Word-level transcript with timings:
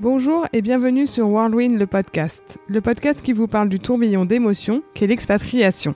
Bonjour 0.00 0.46
et 0.54 0.62
bienvenue 0.62 1.06
sur 1.06 1.28
Whirlwind 1.28 1.78
le 1.78 1.86
podcast, 1.86 2.58
le 2.68 2.80
podcast 2.80 3.20
qui 3.20 3.34
vous 3.34 3.46
parle 3.46 3.68
du 3.68 3.78
tourbillon 3.78 4.24
d'émotions 4.24 4.82
qu'est 4.94 5.06
l'expatriation. 5.06 5.94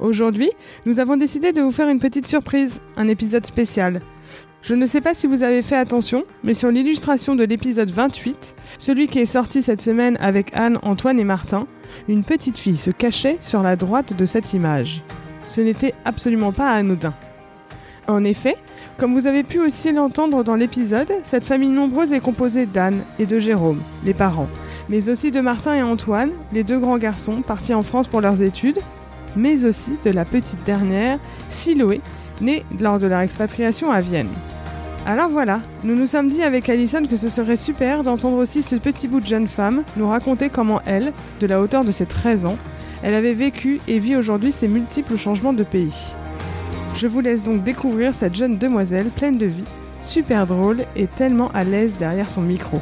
Aujourd'hui, 0.00 0.50
nous 0.84 0.98
avons 0.98 1.16
décidé 1.16 1.54
de 1.54 1.62
vous 1.62 1.70
faire 1.70 1.88
une 1.88 1.98
petite 1.98 2.26
surprise, 2.26 2.82
un 2.98 3.08
épisode 3.08 3.46
spécial. 3.46 4.02
Je 4.60 4.74
ne 4.74 4.84
sais 4.84 5.00
pas 5.00 5.14
si 5.14 5.26
vous 5.26 5.42
avez 5.42 5.62
fait 5.62 5.76
attention, 5.76 6.24
mais 6.44 6.52
sur 6.52 6.70
l'illustration 6.70 7.36
de 7.36 7.44
l'épisode 7.44 7.90
28, 7.90 8.54
celui 8.76 9.08
qui 9.08 9.20
est 9.20 9.24
sorti 9.24 9.62
cette 9.62 9.80
semaine 9.80 10.18
avec 10.20 10.50
Anne, 10.52 10.78
Antoine 10.82 11.18
et 11.18 11.24
Martin, 11.24 11.66
une 12.06 12.24
petite 12.24 12.58
fille 12.58 12.76
se 12.76 12.90
cachait 12.90 13.38
sur 13.40 13.62
la 13.62 13.76
droite 13.76 14.14
de 14.14 14.26
cette 14.26 14.52
image. 14.52 15.02
Ce 15.46 15.62
n'était 15.62 15.94
absolument 16.04 16.52
pas 16.52 16.72
anodin. 16.72 17.14
En 18.08 18.24
effet, 18.24 18.58
comme 18.98 19.14
vous 19.14 19.28
avez 19.28 19.44
pu 19.44 19.60
aussi 19.60 19.92
l'entendre 19.92 20.42
dans 20.42 20.56
l'épisode, 20.56 21.12
cette 21.22 21.44
famille 21.44 21.68
nombreuse 21.68 22.12
est 22.12 22.20
composée 22.20 22.66
d'Anne 22.66 23.02
et 23.20 23.26
de 23.26 23.38
Jérôme, 23.38 23.80
les 24.04 24.12
parents, 24.12 24.48
mais 24.88 25.08
aussi 25.08 25.30
de 25.30 25.40
Martin 25.40 25.76
et 25.76 25.82
Antoine, 25.82 26.32
les 26.52 26.64
deux 26.64 26.80
grands 26.80 26.98
garçons 26.98 27.42
partis 27.42 27.74
en 27.74 27.82
France 27.82 28.08
pour 28.08 28.20
leurs 28.20 28.42
études, 28.42 28.80
mais 29.36 29.64
aussi 29.64 29.92
de 30.04 30.10
la 30.10 30.24
petite 30.24 30.64
dernière, 30.64 31.20
Siloé, 31.50 32.00
née 32.40 32.64
lors 32.80 32.98
de 32.98 33.06
leur 33.06 33.20
expatriation 33.20 33.92
à 33.92 34.00
Vienne. 34.00 34.30
Alors 35.06 35.28
voilà, 35.28 35.60
nous 35.84 35.94
nous 35.94 36.06
sommes 36.06 36.28
dit 36.28 36.42
avec 36.42 36.68
Alison 36.68 37.04
que 37.08 37.16
ce 37.16 37.28
serait 37.28 37.56
super 37.56 38.02
d'entendre 38.02 38.36
aussi 38.36 38.62
ce 38.62 38.74
petit 38.74 39.06
bout 39.06 39.20
de 39.20 39.26
jeune 39.26 39.48
femme 39.48 39.84
nous 39.96 40.08
raconter 40.08 40.48
comment 40.48 40.82
elle, 40.86 41.12
de 41.40 41.46
la 41.46 41.60
hauteur 41.60 41.84
de 41.84 41.92
ses 41.92 42.06
13 42.06 42.46
ans, 42.46 42.58
elle 43.04 43.14
avait 43.14 43.34
vécu 43.34 43.80
et 43.86 44.00
vit 44.00 44.16
aujourd'hui 44.16 44.50
ces 44.50 44.66
multiples 44.66 45.16
changements 45.16 45.52
de 45.52 45.62
pays. 45.62 45.94
Je 46.98 47.06
vous 47.06 47.20
laisse 47.20 47.44
donc 47.44 47.62
découvrir 47.62 48.12
cette 48.12 48.34
jeune 48.34 48.58
demoiselle 48.58 49.06
pleine 49.10 49.38
de 49.38 49.46
vie, 49.46 49.62
super 50.02 50.48
drôle 50.48 50.84
et 50.96 51.06
tellement 51.06 51.48
à 51.52 51.62
l'aise 51.62 51.94
derrière 51.96 52.28
son 52.28 52.42
micro. 52.42 52.80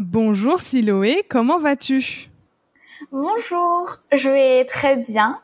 Bonjour 0.00 0.60
Siloé, 0.60 1.22
comment 1.28 1.60
vas-tu? 1.60 2.30
Bonjour, 3.12 3.96
je 4.12 4.28
vais 4.28 4.64
très 4.64 4.96
bien. 4.96 5.38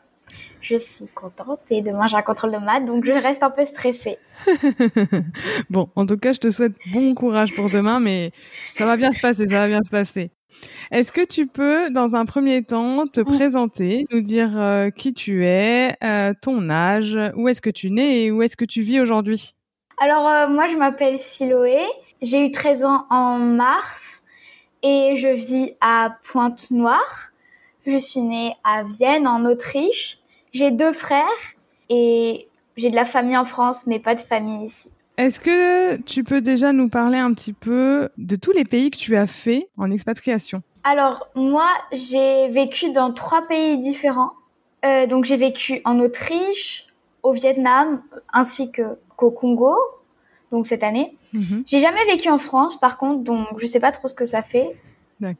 Je 0.59 0.75
suis 0.75 1.07
contente 1.15 1.61
et 1.69 1.81
demain 1.81 2.07
j'ai 2.07 2.17
un 2.17 2.21
contrôle 2.21 2.51
de 2.51 2.57
maths 2.57 2.85
donc 2.85 3.05
je 3.05 3.13
reste 3.13 3.43
un 3.43 3.49
peu 3.49 3.63
stressée. 3.63 4.17
bon, 5.69 5.87
en 5.95 6.05
tout 6.05 6.17
cas, 6.17 6.33
je 6.33 6.39
te 6.39 6.49
souhaite 6.49 6.73
bon 6.91 7.15
courage 7.15 7.55
pour 7.55 7.69
demain, 7.69 8.01
mais 8.01 8.33
ça 8.75 8.85
va 8.85 8.97
bien 8.97 9.13
se 9.13 9.21
passer, 9.21 9.47
ça 9.47 9.59
va 9.59 9.67
bien 9.69 9.83
se 9.85 9.89
passer. 9.89 10.31
Est-ce 10.91 11.11
que 11.11 11.25
tu 11.25 11.47
peux, 11.47 11.89
dans 11.89 12.15
un 12.15 12.25
premier 12.25 12.63
temps, 12.63 13.07
te 13.07 13.21
présenter, 13.21 14.05
nous 14.11 14.21
dire 14.21 14.59
euh, 14.59 14.89
qui 14.89 15.13
tu 15.13 15.45
es, 15.45 15.95
euh, 16.03 16.33
ton 16.41 16.69
âge, 16.69 17.17
où 17.35 17.47
est-ce 17.47 17.61
que 17.61 17.69
tu 17.69 17.89
nais 17.89 18.23
et 18.23 18.31
où 18.31 18.41
est-ce 18.41 18.57
que 18.57 18.65
tu 18.65 18.81
vis 18.81 18.99
aujourd'hui? 18.99 19.55
Alors, 19.99 20.27
euh, 20.27 20.47
moi, 20.49 20.67
je 20.67 20.77
m'appelle 20.77 21.19
Siloé. 21.19 21.79
J'ai 22.21 22.45
eu 22.45 22.51
13 22.51 22.85
ans 22.85 23.05
en 23.09 23.37
mars 23.37 24.23
et 24.83 25.15
je 25.17 25.27
vis 25.27 25.73
à 25.81 26.17
Pointe-Noire. 26.31 27.31
Je 27.85 27.97
suis 27.97 28.21
née 28.21 28.53
à 28.63 28.83
Vienne, 28.83 29.27
en 29.27 29.45
Autriche. 29.45 30.19
J'ai 30.53 30.71
deux 30.71 30.93
frères 30.93 31.25
et 31.89 32.47
j'ai 32.77 32.89
de 32.89 32.95
la 32.95 33.05
famille 33.05 33.37
en 33.37 33.45
France, 33.45 33.87
mais 33.87 33.99
pas 33.99 34.15
de 34.15 34.21
famille 34.21 34.65
ici. 34.65 34.91
Est-ce 35.21 35.39
que 35.39 35.97
tu 35.97 36.23
peux 36.23 36.41
déjà 36.41 36.73
nous 36.73 36.89
parler 36.89 37.19
un 37.19 37.31
petit 37.35 37.53
peu 37.53 38.09
de 38.17 38.35
tous 38.35 38.53
les 38.53 38.65
pays 38.65 38.89
que 38.89 38.97
tu 38.97 39.15
as 39.15 39.27
fait 39.27 39.69
en 39.77 39.91
expatriation? 39.91 40.63
Alors, 40.83 41.27
moi, 41.35 41.67
j'ai 41.91 42.47
vécu 42.47 42.89
dans 42.89 43.13
trois 43.13 43.47
pays 43.47 43.77
différents. 43.77 44.31
Euh, 44.83 45.05
donc, 45.05 45.25
j'ai 45.25 45.37
vécu 45.37 45.79
en 45.85 45.99
Autriche, 45.99 46.87
au 47.21 47.33
Vietnam, 47.33 48.01
ainsi 48.33 48.71
que 48.71 48.81
qu'au 49.15 49.29
Congo, 49.29 49.75
donc 50.51 50.65
cette 50.65 50.81
année. 50.81 51.15
Mhm. 51.33 51.65
J'ai 51.67 51.81
jamais 51.81 52.03
vécu 52.05 52.27
en 52.29 52.39
France, 52.39 52.79
par 52.79 52.97
contre, 52.97 53.23
donc 53.23 53.47
je 53.57 53.67
sais 53.67 53.79
pas 53.79 53.91
trop 53.91 54.07
ce 54.07 54.15
que 54.15 54.25
ça 54.25 54.41
fait 54.41 54.75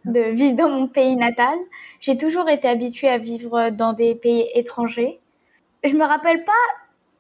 de 0.06 0.20
vivre 0.30 0.58
dans 0.58 0.70
mon 0.70 0.88
pays 0.88 1.16
natal. 1.16 1.58
J'ai 2.02 2.20
toujours 2.20 2.48
été 2.50 2.68
habituée 2.68 3.10
à 3.10 3.18
vivre 3.18 3.72
dans 3.72 3.94
des 3.94 4.14
pays 4.14 4.46
étrangers. 4.54 5.20
Je 5.84 5.96
me 5.96 6.06
rappelle 6.06 6.46
pas 6.46 6.52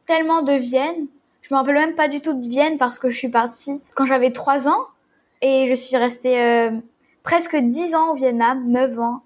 tellement 0.05 0.43
de 0.43 0.53
Vienne. 0.53 1.07
Je 1.51 1.55
me 1.55 1.59
rappelle 1.59 1.75
même 1.75 1.95
pas 1.95 2.07
du 2.07 2.21
tout 2.21 2.31
de 2.31 2.47
Vienne 2.47 2.77
parce 2.77 2.97
que 2.97 3.09
je 3.09 3.17
suis 3.17 3.27
partie 3.27 3.81
quand 3.93 4.05
j'avais 4.05 4.31
3 4.31 4.69
ans 4.69 4.87
et 5.41 5.67
je 5.69 5.75
suis 5.75 5.97
restée 5.97 6.41
euh, 6.41 6.71
presque 7.23 7.57
10 7.57 7.93
ans 7.93 8.11
au 8.13 8.15
Vietnam, 8.15 8.63
9 8.67 8.97
ans 9.01 9.21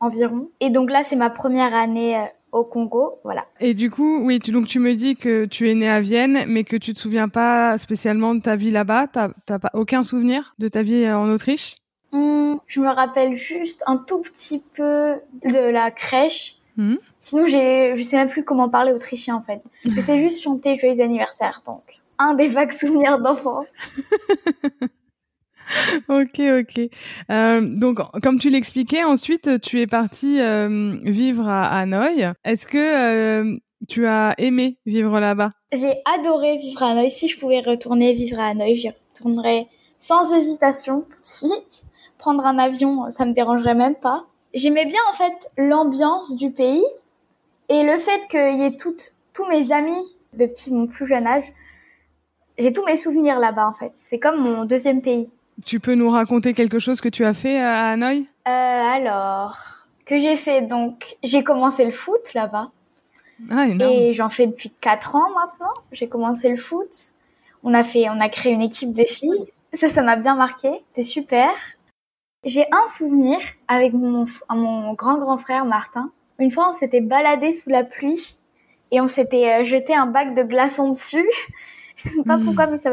environ. 0.00 0.48
Et 0.60 0.70
donc 0.70 0.90
là, 0.90 1.02
c'est 1.02 1.14
ma 1.14 1.28
première 1.28 1.74
année 1.74 2.16
euh, 2.16 2.22
au 2.52 2.64
Congo, 2.64 3.18
voilà. 3.22 3.44
Et 3.60 3.74
du 3.74 3.90
coup, 3.90 4.18
oui, 4.24 4.40
tu, 4.40 4.50
donc 4.50 4.66
tu 4.66 4.78
me 4.78 4.94
dis 4.94 5.16
que 5.16 5.44
tu 5.44 5.68
es 5.70 5.74
née 5.74 5.90
à 5.90 6.00
Vienne, 6.00 6.46
mais 6.48 6.64
que 6.64 6.78
tu 6.78 6.94
te 6.94 6.98
souviens 6.98 7.28
pas 7.28 7.76
spécialement 7.76 8.34
de 8.34 8.40
ta 8.40 8.56
vie 8.56 8.70
là-bas. 8.70 9.08
T'as, 9.08 9.58
pas 9.58 9.70
aucun 9.74 10.02
souvenir 10.02 10.54
de 10.58 10.68
ta 10.68 10.80
vie 10.80 11.04
euh, 11.04 11.18
en 11.18 11.28
Autriche? 11.28 11.76
Hmm, 12.12 12.54
Je 12.66 12.80
me 12.80 12.88
rappelle 12.88 13.36
juste 13.36 13.84
un 13.86 13.98
tout 13.98 14.22
petit 14.22 14.64
peu 14.74 15.16
de 15.44 15.70
la 15.70 15.90
crèche 15.90 16.57
Hmm. 16.78 16.94
Sinon, 17.18 17.48
je 17.48 18.02
sais 18.04 18.16
même 18.16 18.28
plus 18.28 18.44
comment 18.44 18.68
parler 18.68 18.92
autrichien 18.92 19.34
en 19.34 19.42
fait. 19.42 19.60
Je 19.84 20.00
sais 20.00 20.20
juste 20.20 20.42
chanter 20.42 20.78
joyeux 20.78 21.02
anniversaire, 21.02 21.62
donc 21.66 21.82
un 22.18 22.34
des 22.34 22.48
vagues 22.48 22.72
souvenirs 22.72 23.18
d'enfance. 23.18 23.66
ok, 26.08 26.40
ok. 26.60 26.80
Euh, 27.30 27.60
donc, 27.60 27.98
comme 28.22 28.38
tu 28.38 28.50
l'expliquais, 28.50 29.04
ensuite, 29.04 29.60
tu 29.60 29.80
es 29.80 29.86
partie 29.86 30.40
euh, 30.40 30.98
vivre 31.02 31.48
à 31.48 31.78
Hanoï. 31.78 32.32
Est-ce 32.44 32.66
que 32.66 32.78
euh, 32.78 33.56
tu 33.88 34.06
as 34.06 34.34
aimé 34.38 34.78
vivre 34.86 35.20
là-bas? 35.20 35.52
J'ai 35.72 36.02
adoré 36.16 36.58
vivre 36.58 36.82
à 36.82 36.90
Hanoï. 36.90 37.10
Si 37.10 37.28
je 37.28 37.38
pouvais 37.38 37.60
retourner 37.60 38.12
vivre 38.12 38.40
à 38.40 38.48
Hanoï, 38.48 38.76
j'y 38.76 38.90
retournerais 38.90 39.66
sans 39.98 40.32
hésitation 40.32 41.02
tout 41.02 41.22
de 41.22 41.26
suite. 41.26 41.84
Prendre 42.18 42.44
un 42.46 42.58
avion, 42.58 43.10
ça 43.10 43.26
me 43.26 43.32
dérangerait 43.32 43.76
même 43.76 43.94
pas 43.94 44.26
j'aimais 44.58 44.86
bien 44.86 45.00
en 45.08 45.12
fait 45.12 45.50
l'ambiance 45.56 46.36
du 46.36 46.50
pays 46.50 46.84
et 47.68 47.82
le 47.82 47.98
fait 47.98 48.26
qu'il 48.28 48.60
y 48.60 48.64
ait 48.64 48.76
toutes, 48.76 49.14
tous 49.32 49.46
mes 49.46 49.72
amis 49.72 50.16
depuis 50.34 50.70
mon 50.70 50.86
plus 50.86 51.06
jeune 51.06 51.26
âge. 51.26 51.44
J'ai 52.58 52.72
tous 52.72 52.84
mes 52.84 52.96
souvenirs 52.96 53.38
là-bas 53.38 53.68
en 53.68 53.72
fait. 53.72 53.92
C'est 54.08 54.18
comme 54.18 54.40
mon 54.40 54.64
deuxième 54.64 55.00
pays. 55.00 55.28
Tu 55.64 55.80
peux 55.80 55.94
nous 55.94 56.10
raconter 56.10 56.54
quelque 56.54 56.78
chose 56.78 57.00
que 57.00 57.08
tu 57.08 57.24
as 57.24 57.34
fait 57.34 57.58
à 57.58 57.90
Hanoï? 57.90 58.26
Euh, 58.46 58.50
Alors, 58.50 59.56
que 60.06 60.20
j'ai 60.20 60.36
fait 60.36 60.62
donc, 60.62 61.16
j'ai 61.22 61.42
commencé 61.42 61.84
le 61.84 61.92
foot 61.92 62.34
là-bas. 62.34 62.70
Ah, 63.50 63.66
et 63.68 64.12
j'en 64.14 64.30
fais 64.30 64.48
depuis 64.48 64.72
4 64.80 65.14
ans 65.14 65.30
maintenant. 65.30 65.72
J'ai 65.92 66.08
commencé 66.08 66.48
le 66.48 66.56
foot. 66.56 66.90
On 67.62 67.74
a 67.74 67.84
fait, 67.84 68.08
on 68.08 68.18
a 68.20 68.28
créé 68.28 68.52
une 68.52 68.62
équipe 68.62 68.92
de 68.92 69.04
filles. 69.04 69.46
Ça, 69.74 69.88
ça 69.88 70.02
m'a 70.02 70.16
bien 70.16 70.34
marqué. 70.34 70.70
C'était 70.88 71.06
super. 71.06 71.50
J'ai 72.44 72.66
un 72.70 72.88
souvenir 72.96 73.38
avec 73.66 73.92
mon, 73.92 74.26
mon 74.50 74.92
grand 74.94 75.18
grand 75.18 75.38
frère 75.38 75.64
Martin. 75.64 76.12
Une 76.38 76.52
fois, 76.52 76.68
on 76.68 76.72
s'était 76.72 77.00
baladé 77.00 77.52
sous 77.52 77.68
la 77.68 77.82
pluie 77.82 78.36
et 78.92 79.00
on 79.00 79.08
s'était 79.08 79.60
euh, 79.60 79.64
jeté 79.64 79.94
un 79.94 80.06
bac 80.06 80.34
de 80.34 80.42
glaçons 80.44 80.90
dessus. 80.90 81.28
Je 81.96 82.10
sais 82.10 82.22
pas 82.24 82.36
hmm. 82.36 82.44
pourquoi, 82.44 82.68
mais 82.68 82.76
ça 82.76 82.90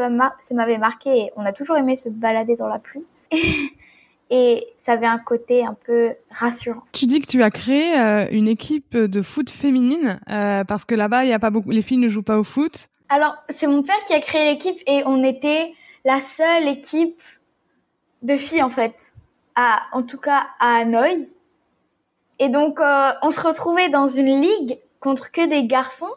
m'avait 0.50 0.78
marqué. 0.78 1.10
Et 1.10 1.30
on 1.36 1.46
a 1.46 1.52
toujours 1.52 1.76
aimé 1.76 1.94
se 1.94 2.08
balader 2.08 2.56
dans 2.56 2.66
la 2.66 2.80
pluie. 2.80 3.04
et 4.30 4.66
ça 4.76 4.92
avait 4.92 5.06
un 5.06 5.18
côté 5.18 5.64
un 5.64 5.76
peu 5.86 6.14
rassurant. 6.28 6.82
Tu 6.90 7.06
dis 7.06 7.20
que 7.20 7.28
tu 7.28 7.40
as 7.44 7.52
créé 7.52 7.96
euh, 7.96 8.26
une 8.32 8.48
équipe 8.48 8.96
de 8.96 9.22
foot 9.22 9.48
féminine 9.48 10.18
euh, 10.28 10.64
parce 10.64 10.84
que 10.84 10.96
là-bas, 10.96 11.24
il 11.24 11.30
y 11.30 11.32
a 11.32 11.38
pas 11.38 11.50
beaucoup, 11.50 11.70
les 11.70 11.82
filles 11.82 11.98
ne 11.98 12.08
jouent 12.08 12.24
pas 12.24 12.38
au 12.38 12.44
foot. 12.44 12.88
Alors, 13.08 13.36
c'est 13.48 13.68
mon 13.68 13.84
père 13.84 14.04
qui 14.08 14.14
a 14.14 14.20
créé 14.20 14.52
l'équipe 14.52 14.82
et 14.88 15.04
on 15.06 15.22
était 15.22 15.72
la 16.04 16.20
seule 16.20 16.66
équipe 16.66 17.22
de 18.22 18.36
filles 18.36 18.64
en 18.64 18.70
fait 18.70 19.12
en 19.92 20.02
tout 20.02 20.18
cas 20.18 20.46
à 20.60 20.76
Hanoï. 20.76 21.28
Et 22.38 22.48
donc, 22.48 22.80
euh, 22.80 23.10
on 23.22 23.30
se 23.30 23.40
retrouvait 23.40 23.88
dans 23.88 24.06
une 24.06 24.40
ligue 24.40 24.78
contre 25.00 25.32
que 25.32 25.46
des 25.46 25.66
garçons. 25.66 26.12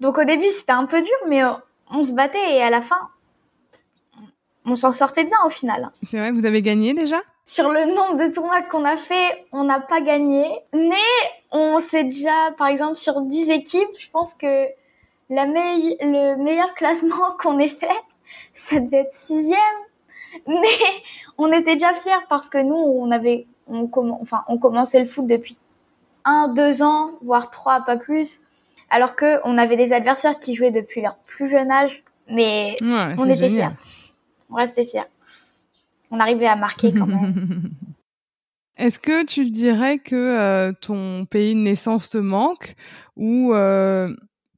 Donc 0.00 0.18
au 0.18 0.24
début, 0.24 0.48
c'était 0.48 0.72
un 0.72 0.86
peu 0.86 1.00
dur, 1.00 1.16
mais 1.28 1.42
euh, 1.42 1.52
on 1.90 2.02
se 2.02 2.12
battait 2.12 2.56
et 2.56 2.62
à 2.62 2.70
la 2.70 2.82
fin, 2.82 3.08
on 4.64 4.76
s'en 4.76 4.92
sortait 4.92 5.24
bien 5.24 5.38
au 5.46 5.50
final. 5.50 5.90
C'est 6.08 6.18
vrai, 6.18 6.32
vous 6.32 6.44
avez 6.44 6.62
gagné 6.62 6.92
déjà? 6.94 7.20
Sur 7.46 7.70
le 7.70 7.86
nombre 7.86 8.16
de 8.16 8.32
tournois 8.32 8.62
qu'on 8.62 8.84
a 8.84 8.96
fait, 8.96 9.46
on 9.52 9.64
n'a 9.64 9.80
pas 9.80 10.00
gagné. 10.00 10.46
Mais 10.72 10.94
on 11.50 11.80
s'est 11.80 12.04
déjà, 12.04 12.50
par 12.58 12.68
exemple, 12.68 12.96
sur 12.96 13.20
10 13.22 13.50
équipes, 13.50 13.90
je 13.98 14.10
pense 14.10 14.34
que 14.34 14.66
la 15.30 15.46
le 15.46 16.36
meilleur 16.36 16.74
classement 16.74 17.36
qu'on 17.42 17.58
ait 17.58 17.68
fait, 17.68 17.88
ça 18.54 18.80
devait 18.80 18.98
être 18.98 19.12
sixième 19.12 19.58
mais 20.46 21.02
on 21.38 21.52
était 21.52 21.74
déjà 21.74 21.94
fiers 21.94 22.26
parce 22.28 22.48
que 22.48 22.62
nous, 22.62 22.74
on 22.74 23.10
avait, 23.10 23.46
on, 23.66 23.90
enfin, 24.20 24.44
on 24.48 24.58
commençait 24.58 25.00
le 25.00 25.06
foot 25.06 25.26
depuis 25.26 25.56
un, 26.24 26.48
deux 26.48 26.82
ans, 26.82 27.12
voire 27.22 27.50
trois, 27.50 27.84
pas 27.84 27.96
plus. 27.96 28.40
Alors 28.90 29.16
que 29.16 29.40
on 29.44 29.56
avait 29.58 29.76
des 29.76 29.92
adversaires 29.92 30.38
qui 30.38 30.54
jouaient 30.54 30.70
depuis 30.70 31.00
leur 31.00 31.16
plus 31.18 31.48
jeune 31.48 31.70
âge, 31.70 32.02
mais 32.28 32.76
on 32.82 33.30
était 33.30 33.50
fiers. 33.50 33.68
On 34.50 34.56
restait 34.56 34.84
fiers. 34.84 35.02
On 36.10 36.20
arrivait 36.20 36.46
à 36.46 36.56
marquer 36.56 36.92
quand 36.92 37.06
même. 37.06 37.70
Est-ce 38.76 38.98
que 38.98 39.24
tu 39.24 39.50
dirais 39.50 39.98
que 39.98 40.16
euh, 40.16 40.72
ton 40.80 41.26
pays 41.26 41.54
de 41.54 41.60
naissance 41.60 42.10
te 42.10 42.18
manque 42.18 42.74
ou 43.16 43.52
euh, 43.54 44.14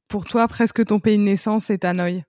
pour 0.07 0.25
toi 0.25 0.47
presque 0.47 0.85
ton 0.85 0.99
pays 0.99 1.17
de 1.17 1.23
naissance 1.23 1.69
est 1.69 1.85
Hanoï? 1.85 2.23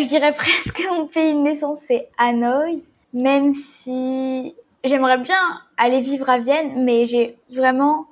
Je 0.00 0.06
dirais 0.06 0.32
presque 0.36 0.82
mon 0.90 1.06
pays 1.06 1.34
de 1.34 1.40
naissance, 1.40 1.80
c'est 1.86 2.08
Hanoï. 2.18 2.82
Même 3.14 3.54
si 3.54 4.54
j'aimerais 4.84 5.18
bien 5.18 5.60
aller 5.76 6.00
vivre 6.00 6.28
à 6.28 6.38
Vienne, 6.38 6.84
mais 6.84 7.06
j'ai 7.06 7.36
vraiment 7.50 8.06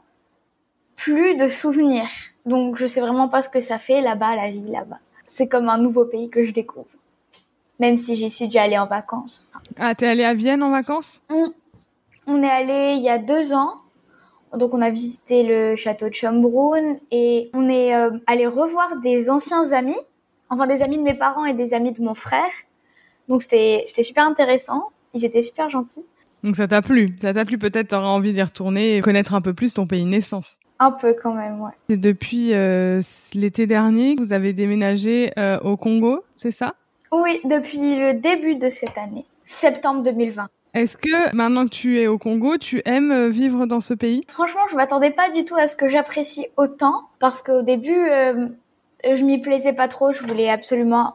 plus 0.97 1.37
de 1.37 1.49
souvenirs. 1.49 2.09
Donc 2.47 2.77
je 2.77 2.87
sais 2.87 3.01
vraiment 3.01 3.29
pas 3.29 3.43
ce 3.43 3.49
que 3.49 3.61
ça 3.61 3.79
fait 3.79 4.01
là-bas, 4.01 4.37
la 4.37 4.51
vie 4.51 4.71
là-bas. 4.71 4.99
C'est 5.27 5.49
comme 5.49 5.69
un 5.69 5.79
nouveau 5.79 6.05
pays 6.05 6.31
que 6.31 6.47
je 6.47 6.53
découvre. 6.53 6.87
Même 7.79 7.97
si 7.97 8.17
j'y 8.17 8.31
suis 8.31 8.47
déjà 8.47 8.63
allée 8.63 8.79
en 8.79 8.87
vacances. 8.87 9.49
Ah, 9.79 9.95
t'es 9.95 10.07
allée 10.07 10.25
à 10.25 10.33
Vienne 10.33 10.63
en 10.63 10.71
vacances? 10.71 11.23
On, 11.29 12.43
est 12.43 12.49
allé 12.49 12.95
il 12.97 13.03
y 13.03 13.11
a 13.11 13.19
deux 13.19 13.53
ans. 13.53 13.75
Donc 14.57 14.73
on 14.73 14.81
a 14.81 14.91
visité 14.91 15.43
le 15.43 15.77
château 15.77 16.09
de 16.09 16.15
Schönbrunn 16.15 16.99
et 17.11 17.51
on 17.53 17.69
est 17.69 17.95
euh, 17.95 18.11
allé 18.27 18.47
revoir 18.47 18.97
des 19.01 19.29
anciens 19.29 19.73
amis, 19.73 19.99
enfin 20.51 20.67
des 20.67 20.83
amis 20.83 20.99
de 20.99 21.03
mes 21.03 21.15
parents 21.15 21.45
et 21.45 21.55
des 21.55 21.75
amis 21.75 21.93
de 21.93 22.03
mon 22.03 22.15
frère. 22.15 22.51
Donc 23.29 23.43
c'était 23.43 23.87
super 24.03 24.27
intéressant. 24.27 24.91
Ils 25.15 25.25
étaient 25.25 25.43
super 25.43 25.71
gentils. 25.71 26.05
Donc 26.43 26.57
ça 26.57 26.69
t'a 26.69 26.83
plu 26.83 27.17
Ça 27.21 27.33
t'a 27.33 27.45
plu 27.45 27.59
peut-être 27.59 27.89
T'auras 27.89 28.07
envie 28.07 28.33
d'y 28.33 28.43
retourner 28.43 28.97
et 28.97 29.01
connaître 29.01 29.35
un 29.35 29.41
peu 29.41 29.55
plus 29.55 29.75
ton 29.75 29.87
pays 29.87 30.03
de 30.05 30.09
naissance 30.09 30.59
un 30.79 30.91
peu 30.91 31.15
quand 31.21 31.33
même, 31.33 31.61
ouais. 31.61 31.73
Et 31.89 31.97
depuis 31.97 32.53
euh, 32.53 33.01
l'été 33.35 33.67
dernier, 33.67 34.17
vous 34.19 34.33
avez 34.33 34.53
déménagé 34.53 35.33
euh, 35.39 35.59
au 35.61 35.77
Congo, 35.77 36.25
c'est 36.35 36.51
ça? 36.51 36.75
Oui, 37.13 37.41
depuis 37.45 37.99
le 37.99 38.15
début 38.15 38.57
de 38.57 38.69
cette 38.71 38.99
année, 38.99 39.25
septembre 39.45 40.03
2020. 40.03 40.49
Est-ce 40.75 40.99
que 40.99 41.35
maintenant 41.35 41.65
que 41.65 41.71
tu 41.71 41.99
es 41.99 42.07
au 42.07 42.19
Congo, 42.19 42.59
tu 42.59 42.83
aimes 42.85 43.11
euh, 43.11 43.29
vivre 43.29 43.65
dans 43.67 43.81
ce 43.81 43.95
pays? 43.95 44.25
Franchement, 44.29 44.61
je 44.71 44.77
m'attendais 44.77 45.11
pas 45.11 45.31
du 45.31 45.45
tout 45.45 45.55
à 45.57 45.69
ce 45.69 45.77
que 45.77 45.89
j'apprécie 45.89 46.47
autant 46.57 47.09
parce 47.21 47.41
qu'au 47.43 47.63
début, 47.63 47.97
je 49.15 49.25
m'y 49.25 49.41
plaisais 49.41 49.73
pas 49.73 49.87
trop. 49.87 50.13
Je 50.13 50.23
voulais 50.25 50.51
absolument 50.51 51.15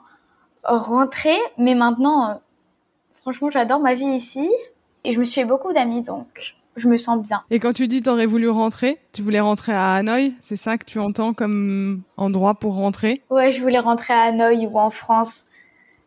rentrer, 0.64 1.36
mais 1.58 1.76
maintenant, 1.76 2.40
franchement, 3.22 3.50
j'adore 3.50 3.80
ma 3.80 3.96
vie 3.96 4.06
ici 4.06 4.50
et 5.04 5.14
je 5.14 5.20
me 5.20 5.26
suis 5.26 5.42
fait 5.42 5.48
beaucoup 5.48 5.74
d'amis 5.74 6.04
donc 6.04 6.56
je 6.78 6.88
me 6.88 6.98
sens 6.98 7.22
bien. 7.22 7.44
Et 7.50 7.60
quand 7.60 7.74
tu 7.74 7.88
dis 7.88 8.02
t'aurais 8.02 8.26
voulu 8.26 8.50
rentrer, 8.50 9.00
tu 9.14 9.22
voulais 9.22 9.40
rentrer 9.40 9.74
à 9.74 9.94
Hanoï, 9.96 10.34
c'est 10.42 10.56
ça 10.56 10.78
que 10.78 10.86
tu 10.86 11.00
entends 11.00 11.34
comme 11.34 12.02
endroit 12.18 12.56
pour 12.56 12.76
rentrer? 12.76 13.22
Ouais, 13.30 13.52
je 13.52 13.62
voulais 13.62 13.80
rentrer 13.80 14.14
à 14.14 14.22
Hanoï 14.24 14.68
ou 14.68 14.80
en 14.80 14.90
France. 14.90 15.46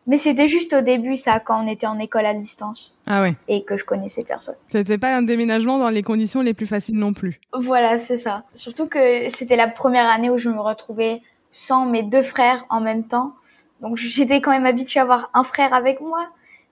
Mais 0.07 0.19
c'était 0.19 0.49
juste 0.49 0.75
au 0.75 0.83
début, 0.83 1.17
ça, 1.17 1.41
quand 1.41 1.65
on 1.65 1.67
était 1.67 1.87
en 1.87 1.99
école 1.99 2.27
à 2.27 2.35
distance. 2.35 2.99
Ah 3.07 3.23
ouais. 3.23 3.35
Et 3.49 3.65
que 3.65 3.79
je 3.79 3.85
connaissais 3.85 4.23
personne. 4.23 4.57
C'était 4.71 4.99
pas 4.99 5.17
un 5.17 5.23
déménagement 5.23 5.79
dans 5.79 5.89
les 5.89 6.03
conditions 6.03 6.43
les 6.43 6.53
plus 6.53 6.67
faciles 6.67 6.99
non 6.99 7.15
plus. 7.15 7.41
Voilà, 7.55 7.99
c'est 7.99 8.19
ça. 8.19 8.45
Surtout 8.55 8.87
que 8.87 9.31
c'était 9.31 9.57
la 9.57 9.67
première 9.67 10.07
année 10.11 10.29
où 10.29 10.37
je 10.37 10.51
me 10.51 10.61
retrouvais 10.61 11.23
sans 11.55 11.87
mes 11.87 12.03
deux 12.03 12.23
frères 12.23 12.67
en 12.69 12.81
même 12.81 13.05
temps. 13.05 13.33
Donc 13.81 13.97
j'étais 13.97 14.43
quand 14.43 14.51
même 14.51 14.67
habituée 14.67 15.01
à 15.01 15.05
avoir 15.05 15.31
un 15.33 15.45
frère 15.45 15.73
avec 15.73 16.01
moi. 16.01 16.27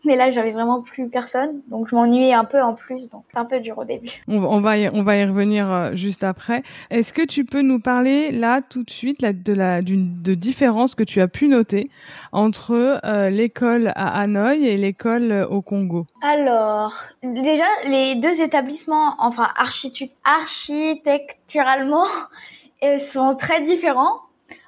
Mais 0.05 0.17
là, 0.17 0.33
j'avais 0.33 0.51
vraiment 0.51 0.83
plus 0.83 1.09
personne, 1.09 1.63
donc 1.69 1.89
je 1.89 1.95
m'ennuyais 1.95 2.33
un 2.33 2.45
peu 2.45 2.61
en 2.61 2.75
plus, 2.75 3.09
donc 3.09 3.23
un 3.35 3.45
peu 3.45 3.61
dur 3.61 3.79
au 3.79 3.85
début. 3.85 4.11
On, 4.27 4.61
va, 4.61 4.77
y, 4.77 4.89
on 4.89 5.05
va 5.05 5.17
y 5.17 5.25
revenir 5.25 5.71
euh, 5.71 5.95
juste 5.95 6.25
après. 6.25 6.65
Est-ce 6.91 7.13
que 7.13 7.25
tu 7.25 7.45
peux 7.45 7.63
nous 7.63 7.79
parler 7.79 8.33
là 8.33 8.63
tout 8.63 8.83
de 8.83 8.91
suite 8.91 9.23
là, 9.23 9.33
de 9.33 9.53
la 9.53 9.81
d'une 9.81 10.21
de 10.21 10.35
différence 10.35 10.97
que 10.97 11.05
tu 11.05 11.21
as 11.21 11.29
pu 11.29 11.47
noter 11.47 11.89
entre 12.33 12.99
euh, 13.05 13.31
l'école 13.31 13.93
à 13.95 14.21
Hanoï 14.21 14.67
et 14.67 14.77
l'école 14.77 15.31
euh, 15.31 15.47
au 15.47 15.63
Congo? 15.63 16.09
Alors, 16.21 16.95
déjà 17.23 17.63
les 17.87 18.17
deux 18.17 18.43
établissements, 18.43 19.15
enfin 19.21 19.51
architecturalement, 19.55 22.09
sont 22.99 23.37
très 23.37 23.63
différents 23.63 24.19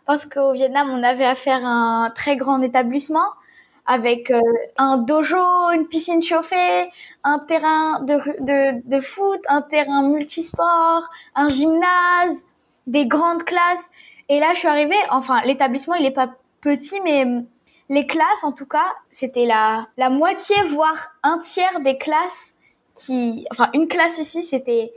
parce 0.07 0.27
qu'au 0.27 0.53
Vietnam, 0.53 0.91
on 0.91 1.03
avait 1.03 1.25
affaire 1.25 1.65
à 1.65 1.69
un 2.05 2.11
très 2.11 2.37
grand 2.37 2.61
établissement 2.63 3.27
avec 3.87 4.31
euh, 4.31 4.41
un 4.79 4.99
dojo, 4.99 5.71
une 5.73 5.87
piscine 5.87 6.23
chauffée, 6.23 6.91
un 7.23 7.39
terrain 7.39 8.01
de, 8.01 8.89
de, 8.89 9.01
foot, 9.01 9.41
un 9.49 9.63
terrain 9.63 10.09
multisport, 10.09 11.03
un 11.35 11.49
gymnase, 11.49 12.37
des 12.87 13.07
grandes 13.07 13.45
classes. 13.45 13.91
Et 14.29 14.41
là, 14.41 14.53
je 14.55 14.61
suis 14.61 14.69
arrivée, 14.69 14.97
enfin, 15.11 15.43
l'établissement, 15.43 15.95
il 15.95 16.07
est 16.07 16.11
pas 16.11 16.31
petit, 16.63 16.99
mais 17.03 17.25
hum, 17.25 17.47
les 17.91 18.07
classes, 18.07 18.43
en 18.43 18.53
tout 18.53 18.67
cas, 18.67 18.95
c'était 19.11 19.45
la, 19.45 19.87
la 19.99 20.09
moitié, 20.09 20.57
voire 20.71 21.13
un 21.23 21.39
tiers 21.39 21.81
des 21.81 21.99
classes 21.99 22.55
qui, 22.95 23.47
enfin, 23.51 23.69
une 23.75 23.89
classe 23.89 24.19
ici, 24.19 24.43
c'était 24.43 24.93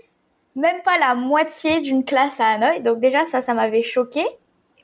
même 0.56 0.81
pas 0.83 0.98
la 0.98 1.13
moitié 1.13 1.81
d'une 1.81 2.06
classe 2.06 2.39
à 2.39 2.48
Hanoï. 2.48 2.81
Donc 2.81 3.00
déjà, 3.00 3.25
ça, 3.25 3.42
ça 3.42 3.54
m'avait 3.54 3.81
choqué. 3.81 4.24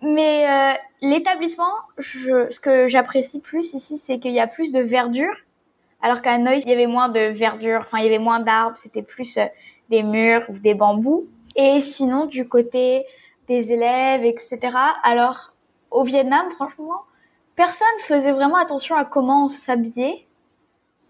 Mais 0.03 0.45
euh, 0.49 0.77
l'établissement, 1.01 1.73
ce 1.97 2.59
que 2.59 2.89
j'apprécie 2.89 3.39
plus 3.39 3.73
ici, 3.73 3.97
c'est 3.97 4.19
qu'il 4.19 4.33
y 4.33 4.39
a 4.39 4.47
plus 4.47 4.73
de 4.73 4.81
verdure. 4.81 5.33
Alors 6.01 6.21
qu'à 6.21 6.37
Neuilly, 6.37 6.63
il 6.65 6.69
y 6.69 6.73
avait 6.73 6.87
moins 6.87 7.07
de 7.07 7.31
verdure, 7.31 7.79
enfin, 7.79 7.99
il 7.99 8.05
y 8.05 8.07
avait 8.07 8.19
moins 8.19 8.41
d'arbres, 8.41 8.77
c'était 8.77 9.01
plus 9.01 9.37
euh, 9.37 9.45
des 9.89 10.03
murs 10.03 10.43
ou 10.49 10.57
des 10.57 10.73
bambous. 10.73 11.25
Et 11.55 11.79
sinon, 11.79 12.25
du 12.25 12.49
côté 12.49 13.05
des 13.47 13.71
élèves, 13.71 14.25
etc. 14.25 14.59
Alors, 15.03 15.53
au 15.89 16.03
Vietnam, 16.03 16.51
franchement, 16.55 17.03
personne 17.55 17.87
faisait 18.05 18.33
vraiment 18.33 18.57
attention 18.57 18.97
à 18.97 19.05
comment 19.05 19.45
on 19.45 19.47
s'habillait. 19.47 20.27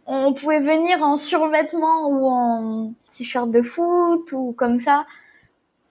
On 0.06 0.34
pouvait 0.34 0.60
venir 0.60 1.02
en 1.02 1.18
survêtement 1.18 2.10
ou 2.10 2.28
en 2.28 2.94
t-shirt 3.10 3.50
de 3.50 3.64
foot 3.64 4.32
ou 4.34 4.54
comme 4.56 4.80
ça 4.80 5.06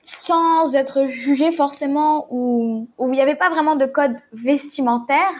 sans 0.04 0.75
être 0.75 1.06
jugé 1.06 1.52
forcément 1.52 2.26
ou 2.31 2.88
où 2.99 3.06
il 3.08 3.12
n'y 3.12 3.20
avait 3.20 3.37
pas 3.37 3.50
vraiment 3.50 3.76
de 3.76 3.87
code 3.87 4.16
vestimentaire. 4.32 5.32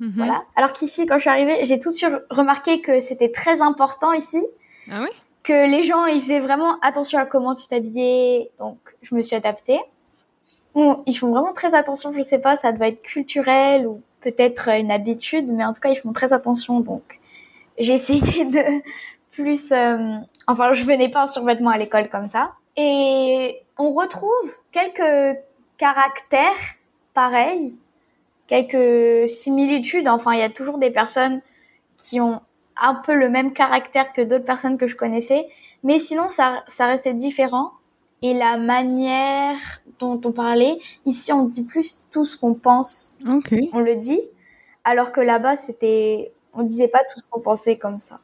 Mhm. 0.00 0.12
Voilà. 0.16 0.42
Alors 0.56 0.72
qu'ici, 0.72 1.06
quand 1.06 1.16
je 1.16 1.22
suis 1.22 1.30
arrivée, 1.30 1.64
j'ai 1.64 1.80
tout 1.80 1.90
de 1.90 1.96
suite 1.96 2.12
remarqué 2.30 2.80
que 2.80 3.00
c'était 3.00 3.30
très 3.30 3.60
important 3.60 4.12
ici. 4.12 4.42
Ah 4.90 5.00
oui? 5.02 5.08
Que 5.42 5.70
les 5.70 5.82
gens, 5.82 6.06
ils 6.06 6.20
faisaient 6.20 6.40
vraiment 6.40 6.78
attention 6.80 7.18
à 7.18 7.26
comment 7.26 7.54
tu 7.54 7.66
t'habillais. 7.66 8.50
Donc, 8.58 8.78
je 9.02 9.14
me 9.14 9.22
suis 9.22 9.34
adaptée. 9.34 9.80
Bon, 10.74 11.02
ils 11.06 11.14
font 11.14 11.30
vraiment 11.30 11.52
très 11.54 11.74
attention. 11.74 12.12
Je 12.16 12.22
sais 12.22 12.38
pas, 12.38 12.56
ça 12.56 12.72
doit 12.72 12.88
être 12.88 13.02
culturel 13.02 13.86
ou 13.86 14.02
peut-être 14.20 14.68
une 14.68 14.90
habitude, 14.90 15.46
mais 15.48 15.64
en 15.64 15.72
tout 15.72 15.80
cas, 15.80 15.90
ils 15.90 15.98
font 15.98 16.12
très 16.12 16.32
attention. 16.32 16.80
Donc, 16.80 17.02
j'ai 17.78 17.94
essayé 17.94 18.44
de 18.44 18.82
plus. 19.32 19.72
Euh, 19.72 20.16
enfin, 20.46 20.72
je 20.72 20.84
venais 20.84 21.10
pas 21.10 21.22
en 21.22 21.26
survêtement 21.26 21.70
à 21.70 21.78
l'école 21.78 22.08
comme 22.08 22.28
ça. 22.28 22.52
Et 22.76 23.62
on 23.76 23.92
retrouve 23.92 24.56
quelques 24.72 25.38
caractères 25.76 26.76
pareils, 27.14 27.74
quelques 28.46 29.28
similitudes. 29.28 30.08
Enfin, 30.08 30.32
il 30.32 30.40
y 30.40 30.42
a 30.42 30.50
toujours 30.50 30.78
des 30.78 30.90
personnes 30.90 31.40
qui 31.96 32.20
ont 32.20 32.40
un 32.80 32.94
peu 32.94 33.14
le 33.14 33.28
même 33.28 33.52
caractère 33.52 34.12
que 34.12 34.22
d'autres 34.22 34.44
personnes 34.44 34.78
que 34.78 34.86
je 34.86 34.96
connaissais. 34.96 35.46
Mais 35.82 35.98
sinon, 35.98 36.28
ça, 36.28 36.62
ça 36.66 36.86
restait 36.86 37.14
différent. 37.14 37.72
Et 38.22 38.34
la 38.34 38.56
manière 38.56 39.56
dont 40.00 40.20
on 40.24 40.32
parlait, 40.32 40.78
ici, 41.06 41.32
on 41.32 41.44
dit 41.44 41.62
plus 41.62 42.00
tout 42.10 42.24
ce 42.24 42.36
qu'on 42.36 42.54
pense. 42.54 43.14
On 43.72 43.80
le 43.80 43.94
dit. 43.94 44.20
Alors 44.84 45.12
que 45.12 45.20
là-bas, 45.20 45.56
c'était, 45.56 46.32
on 46.54 46.62
disait 46.62 46.88
pas 46.88 47.00
tout 47.00 47.20
ce 47.20 47.24
qu'on 47.30 47.40
pensait 47.40 47.76
comme 47.76 48.00
ça. 48.00 48.20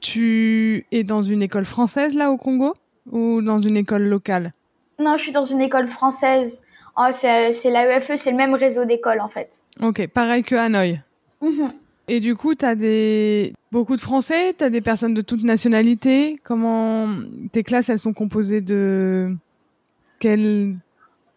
Tu 0.00 0.86
es 0.90 1.04
dans 1.04 1.22
une 1.22 1.42
école 1.42 1.66
française, 1.66 2.14
là, 2.14 2.30
au 2.30 2.36
Congo? 2.36 2.74
Ou 3.10 3.42
dans 3.42 3.60
une 3.60 3.76
école 3.76 4.04
locale? 4.04 4.52
Non, 4.98 5.16
je 5.16 5.22
suis 5.22 5.32
dans 5.32 5.44
une 5.44 5.60
école 5.60 5.88
française. 5.88 6.62
Oh, 6.96 7.08
c'est 7.12 7.52
l'AEFE, 7.64 8.16
c'est 8.16 8.30
le 8.30 8.36
même 8.36 8.54
réseau 8.54 8.84
d'écoles 8.84 9.20
en 9.20 9.28
fait. 9.28 9.62
Ok, 9.82 10.06
pareil 10.08 10.42
que 10.42 10.54
Hanoï. 10.54 11.00
Mhm. 11.42 11.72
Et 12.08 12.20
du 12.20 12.36
coup, 12.36 12.54
tu 12.54 12.64
as 12.64 12.74
des... 12.74 13.52
beaucoup 13.72 13.96
de 13.96 14.00
Français, 14.00 14.54
tu 14.56 14.64
as 14.64 14.70
des 14.70 14.80
personnes 14.80 15.12
de 15.12 15.22
toute 15.22 15.42
nationalité. 15.42 16.40
Comment 16.44 17.08
tes 17.52 17.64
classes, 17.64 17.88
elles 17.88 17.98
sont 17.98 18.12
composées 18.14 18.60
de 18.60 19.34
quel 20.20 20.76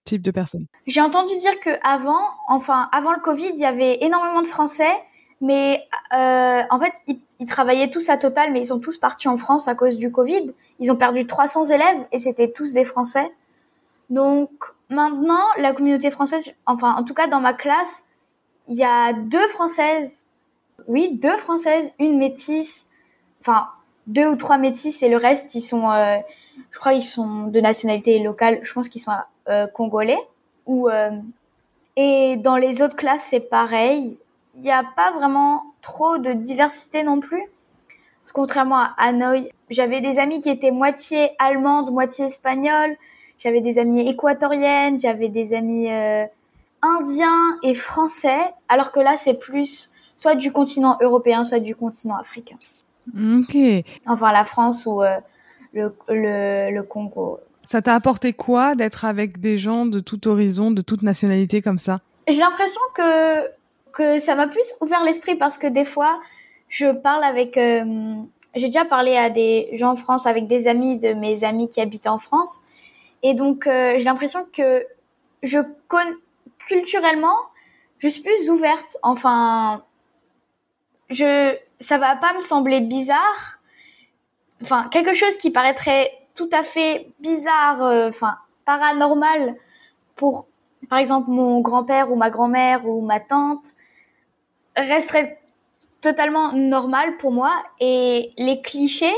type 0.06 0.22
de 0.22 0.32
personnes? 0.32 0.66
J'ai 0.88 1.02
entendu 1.02 1.36
dire 1.40 1.60
que 1.60 1.72
avant, 1.84 2.22
enfin 2.48 2.88
avant 2.92 3.12
le 3.14 3.20
Covid, 3.20 3.52
il 3.56 3.60
y 3.60 3.66
avait 3.66 3.98
énormément 4.02 4.42
de 4.42 4.48
Français, 4.48 4.94
mais 5.42 5.84
euh, 6.14 6.62
en 6.70 6.80
fait, 6.80 6.94
ils 7.08 7.20
ils 7.40 7.48
travaillaient 7.48 7.90
tous 7.90 8.10
à 8.10 8.18
Total, 8.18 8.52
mais 8.52 8.62
ils 8.62 8.66
sont 8.66 8.80
tous 8.80 8.98
partis 8.98 9.28
en 9.28 9.38
France 9.38 9.68
à 9.68 9.76
cause 9.76 9.98
du 9.98 10.12
Covid. 10.12 10.54
Ils 10.80 10.92
ont 10.92 10.98
perdu 10.98 11.26
300 11.26 11.66
élèves 11.66 12.06
et 12.12 12.20
c'était 12.20 12.52
tous 12.52 12.74
des 12.74 12.84
Français. 12.84 13.32
Donc 14.10 14.50
maintenant, 14.90 15.44
la 15.58 15.74
communauté 15.74 16.12
française, 16.12 16.44
enfin 16.66 16.96
en 16.96 17.04
tout 17.04 17.14
cas 17.14 17.28
dans 17.28 17.40
ma 17.40 17.54
classe, 17.54 18.04
il 18.68 18.76
y 18.76 18.84
a 18.84 19.14
deux 19.14 19.48
Françaises. 19.50 20.26
Oui, 20.88 21.18
deux 21.18 21.38
Françaises, 21.38 21.94
une 22.00 22.18
métisse. 22.18 22.88
Enfin, 23.42 23.70
deux 24.08 24.28
ou 24.28 24.36
trois 24.36 24.58
métisses 24.58 25.02
et 25.02 25.10
le 25.10 25.18
reste, 25.18 25.56
ils 25.56 25.62
sont, 25.62 25.90
euh, 25.92 26.18
je 26.72 26.80
crois, 26.80 26.94
ils 26.94 27.04
sont 27.04 27.44
de 27.44 27.60
nationalité 27.62 28.20
locale. 28.20 28.60
Je 28.64 28.74
pense 28.74 28.90
qu'ils 28.90 29.02
sont 29.02 29.12
euh, 29.48 29.68
congolais. 29.68 30.20
Euh, 30.68 31.12
et 31.96 32.38
dans 32.38 32.58
les 32.58 32.82
autres 32.82 32.96
classes, 32.96 33.28
c'est 33.30 33.40
pareil 33.40 34.18
il 34.60 34.64
n'y 34.64 34.72
a 34.72 34.84
pas 34.84 35.12
vraiment 35.12 35.64
trop 35.82 36.18
de 36.18 36.34
diversité 36.34 37.04
non 37.04 37.20
plus. 37.20 37.44
Parce 38.22 38.34
que 38.34 38.42
contrairement 38.42 38.78
à 38.78 38.94
Hanoï, 38.98 39.50
j'avais 39.70 40.02
des 40.02 40.20
amis 40.20 40.42
qui 40.42 40.50
étaient 40.50 40.72
moitié 40.72 41.32
allemandes, 41.40 41.92
moitié 41.92 42.26
espagnoles. 42.26 42.96
J'avais 43.40 43.62
des 43.62 43.80
amis 43.80 44.08
équatoriennes, 44.08 45.00
j'avais 45.00 45.30
des 45.30 45.54
amis 45.54 45.90
euh, 45.90 46.26
indiens 46.82 47.58
et 47.64 47.74
français. 47.74 48.54
Alors 48.68 48.92
que 48.92 49.00
là, 49.00 49.16
c'est 49.18 49.40
plus 49.40 49.92
soit 50.18 50.36
du 50.36 50.52
continent 50.52 50.98
européen, 51.02 51.44
soit 51.46 51.60
du 51.60 51.76
continent 51.76 52.18
africain. 52.18 52.58
Ok. 53.16 53.58
Enfin, 54.06 54.32
la 54.32 54.44
France 54.44 54.86
ou 54.86 55.02
le, 55.74 55.96
le, 56.10 56.72
le 56.72 56.84
Congo. 56.84 57.40
Ça 57.64 57.82
t'a 57.82 57.96
apporté 57.96 58.34
quoi 58.34 58.76
d'être 58.76 59.06
avec 59.06 59.40
des 59.40 59.58
gens 59.58 59.86
de 59.86 60.00
tout 60.00 60.28
horizon, 60.28 60.72
de 60.72 60.82
toute 60.82 61.02
nationalité 61.02 61.62
comme 61.62 61.78
ça? 61.78 62.02
J'ai 62.28 62.40
l'impression 62.40 62.82
que, 62.94 63.48
que 64.00 64.20
ça 64.20 64.36
m'a 64.36 64.48
plus 64.48 64.74
ouvert 64.80 65.04
l'esprit 65.04 65.36
parce 65.36 65.58
que 65.58 65.68
des 65.68 65.84
fois, 65.84 66.22
je 66.70 66.92
parle 66.92 67.24
avec... 67.24 67.58
Euh, 67.58 68.16
j'ai 68.56 68.68
déjà 68.68 68.86
parlé 68.86 69.18
à 69.18 69.30
des 69.30 69.70
gens 69.74 69.92
en 69.92 69.96
France 69.96 70.26
avec 70.26 70.48
des 70.48 70.68
amis 70.68 70.98
de 70.98 71.14
mes 71.14 71.44
amis 71.44 71.70
qui 71.70 71.82
habitent 71.82 72.08
en 72.08 72.18
France. 72.18 72.62
Et 73.24 73.34
donc, 73.34 73.68
euh, 73.68 73.96
j'ai 73.98 74.06
l'impression 74.06 74.48
que 74.54 74.88
je 75.44 75.60
connais 75.90 76.16
culturellement, 76.68 77.38
je 78.00 78.08
suis 78.08 78.22
plus 78.22 78.50
ouverte. 78.50 78.98
Enfin, 79.04 79.84
je, 81.10 81.56
ça 81.82 81.98
va 81.98 82.16
pas 82.16 82.34
me 82.34 82.40
sembler 82.40 82.80
bizarre. 82.80 83.60
Enfin, 84.62 84.88
quelque 84.92 85.14
chose 85.14 85.36
qui 85.36 85.52
paraîtrait 85.52 86.12
tout 86.36 86.50
à 86.54 86.64
fait 86.64 87.12
bizarre, 87.20 87.84
euh, 87.84 88.10
enfin 88.10 88.38
paranormal 88.66 89.56
pour, 90.16 90.48
par 90.90 91.00
exemple, 91.00 91.30
mon 91.30 91.60
grand-père 91.60 92.12
ou 92.12 92.16
ma 92.16 92.30
grand-mère 92.30 92.88
ou 92.88 93.02
ma 93.02 93.20
tante, 93.20 93.74
resterait 94.76 95.40
totalement 96.02 96.54
normal 96.54 97.18
pour 97.18 97.32
moi. 97.32 97.54
Et 97.80 98.32
les 98.38 98.62
clichés, 98.62 99.14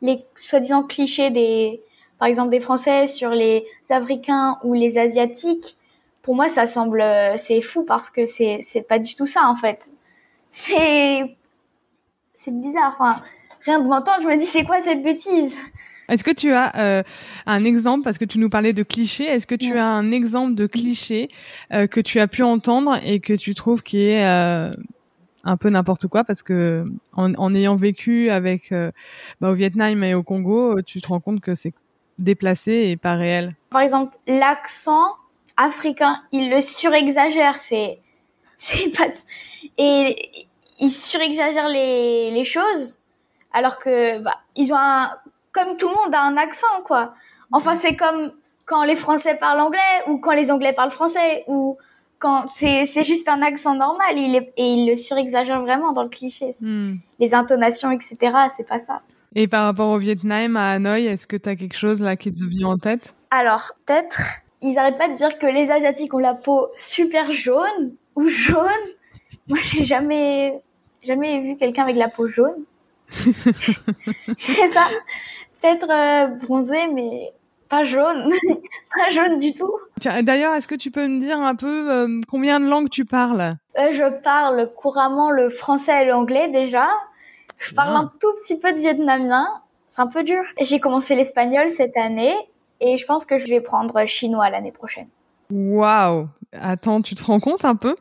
les 0.00 0.24
soi-disant 0.34 0.82
clichés 0.82 1.30
des, 1.30 1.82
par 2.18 2.28
exemple, 2.28 2.50
des 2.50 2.60
Français 2.60 3.06
sur 3.06 3.30
les 3.30 3.66
Africains 3.90 4.58
ou 4.64 4.74
les 4.74 4.98
Asiatiques, 4.98 5.76
pour 6.22 6.36
moi, 6.36 6.48
ça 6.48 6.66
semble, 6.66 7.04
c'est 7.36 7.60
fou 7.60 7.82
parce 7.82 8.08
que 8.08 8.26
c'est, 8.26 8.60
c'est 8.66 8.82
pas 8.82 8.98
du 8.98 9.14
tout 9.14 9.26
ça, 9.26 9.48
en 9.48 9.56
fait. 9.56 9.90
C'est, 10.52 11.36
c'est 12.34 12.60
bizarre. 12.60 12.96
Enfin, 12.98 13.20
rien 13.62 13.80
de 13.80 13.86
m'entendre, 13.86 14.22
je 14.22 14.28
me 14.28 14.36
dis, 14.36 14.46
c'est 14.46 14.64
quoi 14.64 14.80
cette 14.80 15.02
bêtise? 15.02 15.54
Est-ce 16.08 16.24
que 16.24 16.30
tu 16.30 16.52
as 16.52 16.76
euh, 16.78 17.02
un 17.46 17.64
exemple, 17.64 18.04
parce 18.04 18.18
que 18.18 18.24
tu 18.24 18.38
nous 18.38 18.50
parlais 18.50 18.72
de 18.72 18.82
clichés, 18.82 19.24
est-ce 19.24 19.46
que 19.46 19.54
tu 19.54 19.78
as 19.78 19.86
un 19.86 20.10
exemple 20.10 20.54
de 20.54 20.66
cliché 20.66 21.28
euh, 21.72 21.86
que 21.86 22.00
tu 22.00 22.20
as 22.20 22.26
pu 22.26 22.42
entendre 22.42 22.98
et 23.04 23.20
que 23.20 23.32
tu 23.32 23.54
trouves 23.54 23.82
qui 23.82 24.02
est 24.04 24.26
euh, 24.26 24.74
un 25.44 25.56
peu 25.56 25.70
n'importe 25.70 26.08
quoi? 26.08 26.24
Parce 26.24 26.42
que 26.42 26.84
en, 27.12 27.54
ayant 27.54 27.76
vécu 27.76 28.30
avec 28.30 28.72
bah, 29.40 29.50
au 29.50 29.54
Vietnam 29.54 30.02
et 30.04 30.14
au 30.14 30.22
Congo, 30.22 30.82
tu 30.82 31.00
te 31.00 31.08
rends 31.08 31.20
compte 31.20 31.40
que 31.40 31.54
c'est 31.54 31.74
déplacé 32.18 32.72
et 32.90 32.96
pas 32.96 33.14
réel. 33.14 33.56
Par 33.70 33.80
exemple, 33.80 34.16
l'accent 34.26 35.16
africain, 35.56 36.20
il 36.32 36.50
le 36.50 36.60
surexagère, 36.60 37.60
c'est 37.60 38.00
c'est 38.58 38.96
pas 38.96 39.06
et 39.78 40.46
il 40.78 40.90
surexagère 40.90 41.68
les 41.68 42.30
les 42.32 42.44
choses 42.44 42.98
alors 43.52 43.78
que 43.78 44.18
bah, 44.18 44.38
ils 44.56 44.72
ont 44.72 44.78
un 44.78 45.10
comme 45.52 45.76
tout 45.76 45.88
le 45.88 45.94
monde 45.94 46.14
a 46.14 46.22
un 46.22 46.36
accent, 46.36 46.82
quoi. 46.84 47.14
Enfin, 47.52 47.74
c'est 47.74 47.96
comme 47.96 48.32
quand 48.64 48.84
les 48.84 48.96
Français 48.96 49.34
parlent 49.34 49.60
anglais 49.60 49.78
ou 50.08 50.18
quand 50.18 50.32
les 50.32 50.50
Anglais 50.50 50.72
parlent 50.72 50.90
français 50.90 51.44
ou 51.46 51.76
quand 52.18 52.46
c'est 52.48 52.86
juste 53.04 53.28
un 53.28 53.42
accent 53.42 53.74
normal. 53.74 54.16
Il 54.16 54.36
est, 54.36 54.52
et 54.56 54.74
il 54.74 54.90
le 54.90 54.96
surexagère 54.96 55.60
vraiment 55.60 55.92
dans 55.92 56.04
le 56.04 56.08
cliché. 56.08 56.54
Hmm. 56.60 56.94
Les 57.18 57.34
intonations, 57.34 57.90
etc. 57.90 58.16
C'est 58.56 58.66
pas 58.66 58.80
ça. 58.80 59.02
Et 59.34 59.48
par 59.48 59.64
rapport 59.64 59.90
au 59.90 59.98
Vietnam, 59.98 60.56
à 60.56 60.72
Hanoï, 60.72 61.06
est-ce 61.06 61.26
que 61.26 61.36
tu 61.36 61.48
as 61.48 61.56
quelque 61.56 61.76
chose 61.76 62.00
là 62.00 62.16
qui 62.16 62.32
te 62.32 62.44
vient 62.44 62.68
en 62.68 62.78
tête? 62.78 63.14
Alors, 63.30 63.72
peut-être, 63.86 64.20
ils 64.60 64.78
arrêtent 64.78 64.98
pas 64.98 65.08
de 65.08 65.16
dire 65.16 65.38
que 65.38 65.46
les 65.46 65.70
Asiatiques 65.70 66.14
ont 66.14 66.18
la 66.18 66.34
peau 66.34 66.68
super 66.76 67.32
jaune 67.32 67.94
ou 68.14 68.28
jaune. 68.28 68.66
Moi, 69.48 69.58
j'ai 69.62 69.84
jamais, 69.84 70.60
jamais 71.02 71.40
vu 71.40 71.56
quelqu'un 71.56 71.82
avec 71.82 71.96
la 71.96 72.08
peau 72.08 72.28
jaune. 72.28 72.64
Je 73.10 73.34
sais 74.38 74.68
pas 74.72 74.88
peut-être 75.62 75.88
euh, 75.90 76.26
bronzé, 76.46 76.88
mais 76.88 77.32
pas 77.68 77.84
jaune, 77.84 78.32
pas 78.98 79.10
jaune 79.10 79.38
du 79.38 79.54
tout. 79.54 79.72
D'ailleurs, 80.22 80.54
est-ce 80.54 80.68
que 80.68 80.74
tu 80.74 80.90
peux 80.90 81.06
me 81.06 81.20
dire 81.20 81.38
un 81.38 81.54
peu 81.54 81.90
euh, 81.90 82.20
combien 82.28 82.60
de 82.60 82.66
langues 82.66 82.90
tu 82.90 83.04
parles? 83.04 83.56
Euh, 83.78 83.92
Je 83.92 84.22
parle 84.22 84.68
couramment 84.76 85.30
le 85.30 85.48
français 85.48 86.02
et 86.02 86.06
l'anglais 86.06 86.50
déjà. 86.50 86.88
Je 87.58 87.74
parle 87.74 87.94
un 87.94 88.12
tout 88.20 88.32
petit 88.40 88.58
peu 88.58 88.72
de 88.72 88.78
vietnamien. 88.78 89.46
C'est 89.86 90.00
un 90.00 90.08
peu 90.08 90.24
dur. 90.24 90.42
J'ai 90.60 90.80
commencé 90.80 91.14
l'espagnol 91.14 91.70
cette 91.70 91.96
année 91.96 92.34
et 92.80 92.98
je 92.98 93.06
pense 93.06 93.24
que 93.24 93.38
je 93.38 93.46
vais 93.46 93.60
prendre 93.60 94.04
chinois 94.06 94.50
l'année 94.50 94.72
prochaine. 94.72 95.06
Waouh 95.52 96.28
Attends, 96.52 97.02
tu 97.02 97.14
te 97.14 97.24
rends 97.24 97.40
compte 97.40 97.64
un 97.64 97.76
peu? 97.76 97.94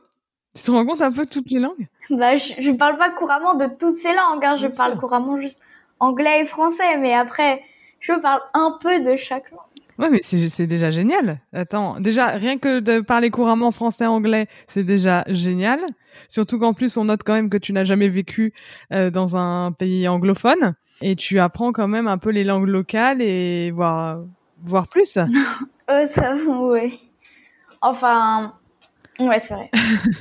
Tu 0.55 0.63
te 0.63 0.71
rends 0.71 0.85
compte 0.85 1.01
un 1.01 1.11
peu 1.11 1.25
de 1.25 1.29
toutes 1.29 1.51
les 1.51 1.59
langues? 1.59 1.87
Bah, 2.09 2.37
je, 2.37 2.71
ne 2.71 2.75
parle 2.75 2.97
pas 2.97 3.09
couramment 3.11 3.53
de 3.53 3.67
toutes 3.79 3.97
ces 3.97 4.13
langues. 4.13 4.43
Hein. 4.43 4.55
Je 4.57 4.67
parle 4.67 4.97
couramment 4.97 5.39
juste 5.39 5.61
anglais 6.01 6.41
et 6.41 6.45
français, 6.45 6.97
mais 6.97 7.13
après, 7.13 7.63
je 7.99 8.13
parle 8.13 8.41
un 8.53 8.77
peu 8.81 8.99
de 8.99 9.15
chaque 9.15 9.49
langue. 9.51 9.59
Ouais, 9.99 10.09
mais 10.09 10.19
c'est 10.21 10.65
déjà 10.65 10.89
génial. 10.89 11.39
Attends, 11.53 11.99
déjà, 11.99 12.27
rien 12.27 12.57
que 12.57 12.79
de 12.79 13.01
parler 13.01 13.29
couramment 13.29 13.71
français 13.71 14.07
anglais, 14.07 14.47
c'est 14.67 14.83
déjà 14.83 15.23
génial. 15.27 15.79
Surtout 16.27 16.57
qu'en 16.57 16.73
plus, 16.73 16.97
on 16.97 17.05
note 17.05 17.21
quand 17.23 17.33
même 17.33 17.49
que 17.49 17.57
tu 17.57 17.71
n'as 17.71 17.85
jamais 17.85 18.09
vécu 18.09 18.53
euh, 18.91 19.11
dans 19.11 19.37
un 19.37 19.71
pays 19.71 20.07
anglophone. 20.07 20.73
Et 21.01 21.15
tu 21.15 21.39
apprends 21.39 21.71
quand 21.71 21.87
même 21.87 22.07
un 22.07 22.17
peu 22.17 22.31
les 22.31 22.43
langues 22.43 22.67
locales 22.67 23.21
et 23.21 23.69
voir, 23.71 24.23
voir 24.63 24.87
plus. 24.87 25.17
euh, 25.89 26.05
ça, 26.07 26.35
ouais. 26.35 26.93
Enfin, 27.81 28.53
Ouais, 29.19 29.39
c'est 29.39 29.53
vrai. 29.53 29.69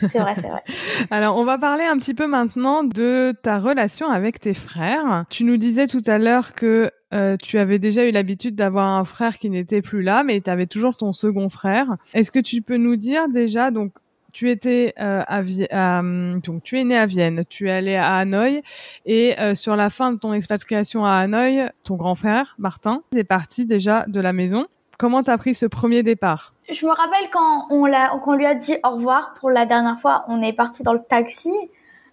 C'est 0.09 0.19
vrai, 0.19 0.35
c'est 0.35 0.49
vrai. 0.49 0.63
Alors, 1.11 1.37
on 1.37 1.45
va 1.45 1.59
parler 1.59 1.85
un 1.85 1.97
petit 1.97 2.15
peu 2.15 2.27
maintenant 2.27 2.85
de 2.85 3.35
ta 3.43 3.59
relation 3.59 4.11
avec 4.11 4.41
tes 4.41 4.55
frères. 4.55 5.25
Tu 5.31 5.45
nous 5.45 5.57
disais 5.57 5.87
tout 5.87 6.03
à 6.07 6.19
l'heure 6.19 6.55
que 6.55 6.91
euh, 7.15 7.37
tu 7.37 7.59
avais 7.59 7.79
déjà 7.79 8.05
eu 8.05 8.11
l'habitude 8.11 8.55
d'avoir 8.55 8.87
un 8.89 9.05
frère 9.05 9.39
qui 9.39 9.49
n'était 9.51 9.83
plus 9.83 10.03
là, 10.03 10.23
mais 10.23 10.41
tu 10.41 10.51
avais 10.51 10.67
toujours 10.67 10.97
ton 10.97 11.13
second 11.13 11.49
frère. 11.49 11.97
Est-ce 12.15 12.31
que 12.31 12.41
tu 12.41 12.63
peux 12.63 12.77
nous 12.77 12.97
dire 12.97 13.29
déjà, 13.29 13.71
donc, 13.71 13.93
tu 14.33 14.49
étais 14.51 14.95
euh, 15.01 15.23
à, 15.27 16.03
donc 16.03 16.63
tu 16.63 16.79
es 16.79 16.85
né 16.85 16.97
à 16.97 17.07
Vienne, 17.07 17.43
tu 17.49 17.69
es 17.69 17.73
allé 17.73 17.97
à 17.97 18.17
Hanoï 18.17 18.63
et 19.05 19.39
euh, 19.41 19.57
sur 19.57 19.75
la 19.75 19.91
fin 19.91 20.13
de 20.13 20.19
ton 20.19 20.33
expatriation 20.33 21.05
à 21.05 21.15
Hanoï, 21.15 21.69
ton 21.83 21.97
grand 21.97 22.15
frère 22.15 22.55
Martin 22.59 23.03
est 23.17 23.25
parti 23.25 23.67
déjà 23.67 24.05
de 24.07 24.21
la 24.21 24.33
maison. 24.33 24.67
Comment 25.01 25.23
t'as 25.23 25.39
pris 25.39 25.55
ce 25.55 25.65
premier 25.65 26.03
départ? 26.03 26.53
Je 26.69 26.85
me 26.85 26.91
rappelle 26.91 27.31
quand 27.33 27.69
on, 27.71 27.87
lui 28.35 28.45
a 28.45 28.55
dit 28.55 28.77
au 28.85 28.91
revoir 28.97 29.33
pour 29.41 29.49
la 29.49 29.65
dernière 29.65 29.99
fois, 29.99 30.27
on 30.29 30.43
est 30.43 30.53
parti 30.53 30.83
dans 30.83 30.93
le 30.93 31.03
taxi. 31.03 31.55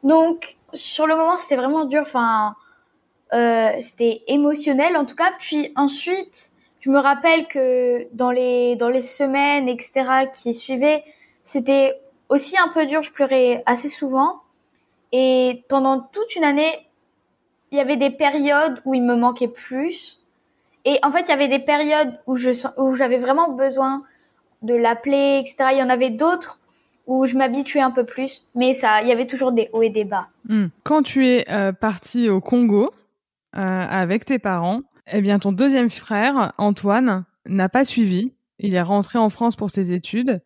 Donc, 0.04 0.56
sur 0.72 1.06
le 1.06 1.18
moment, 1.18 1.36
c'était 1.36 1.58
vraiment 1.58 1.84
dur. 1.84 2.04
Enfin, 2.04 2.56
euh, 3.34 3.72
c'était 3.82 4.24
émotionnel 4.28 4.96
en 4.96 5.04
tout 5.04 5.18
cas. 5.18 5.34
Puis 5.38 5.74
ensuite, 5.76 6.52
je 6.80 6.90
me 6.90 6.98
rappelle 6.98 7.48
que 7.48 8.08
dans 8.14 8.32
les, 8.32 8.78
dans 8.78 8.88
les 8.88 9.02
semaines, 9.02 9.68
etc., 9.68 10.30
qui 10.34 10.54
suivaient, 10.54 11.04
c'était 11.44 12.00
aussi 12.30 12.58
un 12.58 12.70
peu 12.70 12.86
dur. 12.86 13.04
Je 13.04 13.12
pleurais 13.12 13.64
assez 13.66 13.90
souvent. 13.90 14.44
Et 15.12 15.66
pendant 15.68 16.00
toute 16.00 16.38
une 16.38 16.46
année, 16.46 16.88
il 17.72 17.80
y 17.80 17.82
avait 17.82 17.98
des 17.98 18.12
périodes 18.12 18.82
où 18.86 18.94
il 18.94 19.04
me 19.04 19.18
manquait 19.18 19.50
plus. 19.50 20.22
Et 20.88 21.00
en 21.04 21.12
fait, 21.12 21.24
il 21.24 21.30
y 21.30 21.34
avait 21.34 21.50
des 21.50 21.60
périodes 21.60 22.14
où 22.28 22.38
je 22.38 22.52
où 22.78 22.96
j'avais 22.96 23.18
vraiment 23.18 23.52
besoin 23.52 24.04
de 24.62 24.74
l'appeler, 24.74 25.42
etc. 25.42 25.72
Il 25.74 25.80
y 25.80 25.84
en 25.84 25.90
avait 25.90 26.12
d'autres 26.12 26.62
où 27.08 27.26
je 27.26 27.36
m'habituais 27.36 27.82
un 27.82 27.92
peu 27.92 28.06
plus, 28.06 28.48
mais 28.56 28.72
ça, 28.72 29.02
il 29.02 29.10
y 29.10 29.12
avait 29.12 29.28
toujours 29.28 29.52
des 29.52 29.70
hauts 29.74 29.82
et 29.82 29.90
des 29.90 30.06
bas. 30.06 30.30
Hmm. 30.48 30.68
Quand 30.84 31.02
tu 31.02 31.28
es 31.28 31.46
euh, 31.52 31.74
parti 31.74 32.30
au 32.30 32.40
Congo 32.40 32.92
euh, 33.58 33.60
avec 33.60 34.24
tes 34.24 34.40
parents, 34.40 34.80
eh 35.12 35.22
bien 35.22 35.40
ton 35.40 35.52
deuxième 35.52 35.90
frère 35.90 36.54
Antoine 36.58 37.26
n'a 37.46 37.68
pas 37.68 37.84
suivi. 37.84 38.32
Il 38.60 38.74
est 38.74 38.82
rentré 38.82 39.20
en 39.20 39.30
France 39.30 39.58
pour 39.58 39.70
ses 39.70 39.92
études. 39.92 40.42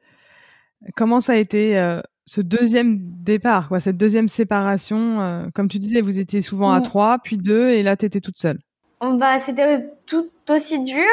Comment 0.95 1.19
ça 1.19 1.33
a 1.33 1.35
été 1.35 1.77
euh, 1.77 2.01
ce 2.25 2.41
deuxième 2.41 2.97
départ, 2.99 3.67
quoi, 3.67 3.79
cette 3.79 3.97
deuxième 3.97 4.27
séparation 4.27 5.49
Comme 5.53 5.67
tu 5.67 5.77
disais, 5.77 6.01
vous 6.01 6.19
étiez 6.19 6.41
souvent 6.41 6.71
à 6.71 6.79
mm. 6.79 6.83
trois, 6.83 7.19
puis 7.19 7.37
deux, 7.37 7.69
et 7.69 7.83
là, 7.83 7.95
tu 7.95 8.07
étais 8.07 8.19
toute 8.21 8.39
seule? 8.39 8.59
Bah, 9.01 9.39
c'était 9.39 9.89
tout 10.05 10.27
aussi 10.49 10.83
dur. 10.83 11.07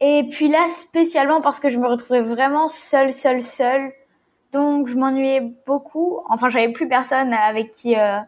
Et 0.00 0.24
puis 0.30 0.48
là, 0.48 0.68
spécialement 0.68 1.40
parce 1.40 1.60
que 1.60 1.68
je 1.68 1.78
me 1.78 1.86
retrouvais 1.86 2.22
vraiment 2.22 2.68
seule, 2.68 3.12
seule, 3.12 3.42
seule. 3.42 3.92
Donc, 4.52 4.88
je 4.88 4.96
m'ennuyais 4.96 5.52
beaucoup. 5.66 6.20
Enfin, 6.28 6.48
j'avais 6.48 6.70
plus 6.70 6.88
personne 6.88 7.32
avec 7.32 7.70
qui 7.70 7.96
euh, 7.96 8.18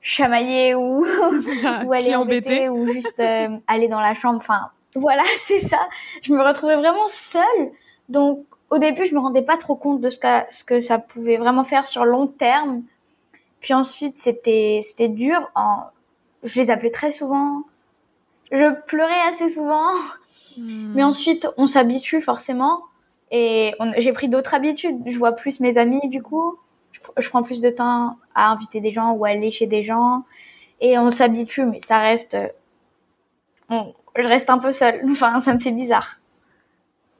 chamailler 0.00 0.74
ou, 0.74 1.06
ou 1.84 1.92
aller 1.92 2.16
embêter 2.16 2.68
ou 2.68 2.92
juste 2.92 3.20
euh, 3.20 3.48
aller 3.66 3.88
dans 3.88 4.00
la 4.00 4.14
chambre. 4.14 4.38
Enfin, 4.38 4.70
voilà, 4.96 5.22
c'est 5.38 5.60
ça. 5.60 5.78
Je 6.22 6.32
me 6.32 6.42
retrouvais 6.42 6.76
vraiment 6.76 7.06
seule. 7.06 7.70
Donc, 8.08 8.44
au 8.70 8.78
début, 8.78 9.06
je 9.06 9.14
me 9.14 9.20
rendais 9.20 9.42
pas 9.42 9.56
trop 9.56 9.76
compte 9.76 10.00
de 10.00 10.10
ce 10.10 10.18
que, 10.18 10.28
ce 10.50 10.64
que 10.64 10.80
ça 10.80 10.98
pouvait 10.98 11.36
vraiment 11.36 11.64
faire 11.64 11.86
sur 11.86 12.04
long 12.04 12.26
terme. 12.26 12.82
Puis 13.60 13.74
ensuite, 13.74 14.18
c'était, 14.18 14.80
c'était 14.82 15.08
dur. 15.08 15.50
En, 15.54 15.84
je 16.42 16.58
les 16.58 16.70
appelais 16.70 16.90
très 16.90 17.10
souvent. 17.10 17.62
Je 18.52 18.74
pleurais 18.86 19.20
assez 19.28 19.50
souvent. 19.50 19.92
Mais 20.56 21.02
hmm. 21.02 21.06
ensuite, 21.06 21.48
on 21.56 21.66
s'habitue 21.66 22.22
forcément. 22.22 22.82
Et 23.30 23.74
j'ai 23.98 24.12
pris 24.12 24.28
d'autres 24.28 24.54
habitudes. 24.54 24.98
Je 25.06 25.18
vois 25.18 25.32
plus 25.32 25.60
mes 25.60 25.78
amis, 25.78 26.08
du 26.08 26.22
coup. 26.22 26.56
Je, 27.18 27.28
prends 27.28 27.42
plus 27.42 27.60
de 27.60 27.70
temps 27.70 28.16
à 28.34 28.50
inviter 28.50 28.80
des 28.80 28.92
gens 28.92 29.12
ou 29.12 29.24
à 29.24 29.30
aller 29.30 29.50
chez 29.50 29.66
des 29.66 29.82
gens. 29.82 30.24
et 30.80 30.98
on 30.98 31.10
s'habitue, 31.10 31.64
mais 31.64 31.80
ça 31.80 31.98
reste, 31.98 32.36
je 33.70 34.26
reste 34.26 34.50
un 34.50 34.58
peu 34.58 34.72
seule. 34.72 35.00
Enfin, 35.10 35.40
ça 35.40 35.54
me 35.54 35.60
fait 35.60 35.72
bizarre 35.72 36.18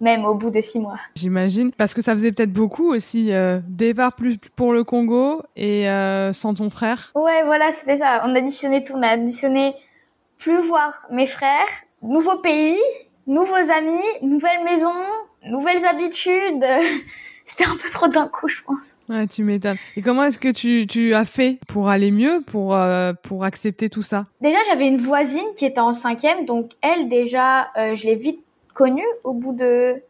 même 0.01 0.25
au 0.25 0.35
bout 0.35 0.51
de 0.51 0.61
six 0.61 0.79
mois. 0.79 0.99
J'imagine, 1.17 1.73
parce 1.73 1.95
que 1.95 2.03
ça 2.03 2.15
faisait 2.15 2.33
peut-être 2.33 2.53
beaucoup 2.53 2.93
aussi, 2.93 3.33
euh, 3.33 3.61
départ 3.67 4.13
plus 4.15 4.39
pour 4.57 4.73
le 4.73 4.85
Congo 4.85 5.43
et 5.57 5.89
euh, 5.89 6.33
sans 6.33 6.55
ton 6.55 6.71
frère. 6.71 7.11
Ouais, 7.15 7.43
voilà, 7.45 7.73
c'était 7.73 7.97
ça. 7.97 8.23
On 8.25 8.35
a 8.35 8.39
additionné 8.39 8.85
tout, 8.85 8.93
on 8.95 9.03
a 9.03 9.09
additionné 9.09 9.75
plus 10.45 10.61
voir 10.61 11.07
mes 11.11 11.27
frères, 11.27 11.67
nouveau 12.03 12.37
pays, 12.37 12.79
nouveaux 13.27 13.55
amis, 13.55 14.05
nouvelle 14.21 14.63
maison, 14.63 14.93
nouvelles 15.47 15.87
habitudes. 15.87 16.63
c'était 17.47 17.65
un 17.65 17.77
peu 17.83 17.89
trop 17.89 18.09
d'un 18.09 18.29
coup, 18.29 18.49
je 18.49 18.63
pense. 18.63 18.95
Ouais, 19.09 19.27
tu 19.27 19.43
m'étonnes. 19.43 19.79
Et 19.97 20.03
comment 20.03 20.23
est-ce 20.25 20.39
que 20.39 20.51
tu, 20.51 20.87
tu 20.87 21.15
as 21.15 21.25
fait 21.25 21.59
pour 21.67 21.89
aller 21.89 22.11
mieux, 22.11 22.43
pour, 22.47 22.75
euh, 22.75 23.15
pour 23.23 23.45
accepter 23.45 23.89
tout 23.89 24.03
ça? 24.03 24.27
Déjà, 24.43 24.59
j'avais 24.69 24.87
une 24.87 24.99
voisine 24.99 25.47
qui 25.57 25.65
était 25.65 25.81
en 25.81 25.95
cinquième, 25.95 26.45
donc 26.45 26.73
elle, 26.83 27.09
déjà, 27.09 27.71
je 27.77 28.05
l'ai 28.05 28.17
vite 28.17 28.41
connue 28.75 29.07
au 29.23 29.33
bout 29.33 29.55
de 29.55 30.03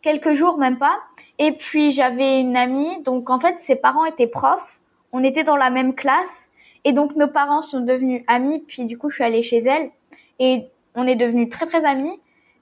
quelques 0.00 0.32
jours, 0.32 0.56
même 0.56 0.78
pas. 0.78 0.98
Et 1.38 1.52
puis 1.52 1.90
j'avais 1.90 2.40
une 2.40 2.56
amie, 2.56 3.02
donc 3.02 3.28
en 3.28 3.38
fait 3.38 3.60
ses 3.60 3.76
parents 3.76 4.06
étaient 4.06 4.26
profs, 4.26 4.80
on 5.12 5.22
était 5.22 5.44
dans 5.44 5.56
la 5.56 5.68
même 5.68 5.94
classe, 5.94 6.47
et 6.88 6.92
donc 6.94 7.14
nos 7.16 7.28
parents 7.28 7.60
sont 7.60 7.80
devenus 7.80 8.24
amis, 8.28 8.60
puis 8.66 8.86
du 8.86 8.96
coup 8.96 9.10
je 9.10 9.16
suis 9.16 9.24
allée 9.24 9.42
chez 9.42 9.58
elle, 9.58 9.90
et 10.38 10.68
on 10.94 11.06
est 11.06 11.16
devenus 11.16 11.50
très 11.50 11.66
très 11.66 11.84
amis. 11.84 12.18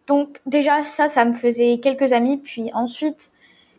Donc 0.09 0.41
déjà 0.47 0.83
ça, 0.83 1.07
ça 1.07 1.25
me 1.25 1.35
faisait 1.35 1.79
quelques 1.79 2.13
amis, 2.13 2.39
puis 2.39 2.71
ensuite 2.75 3.31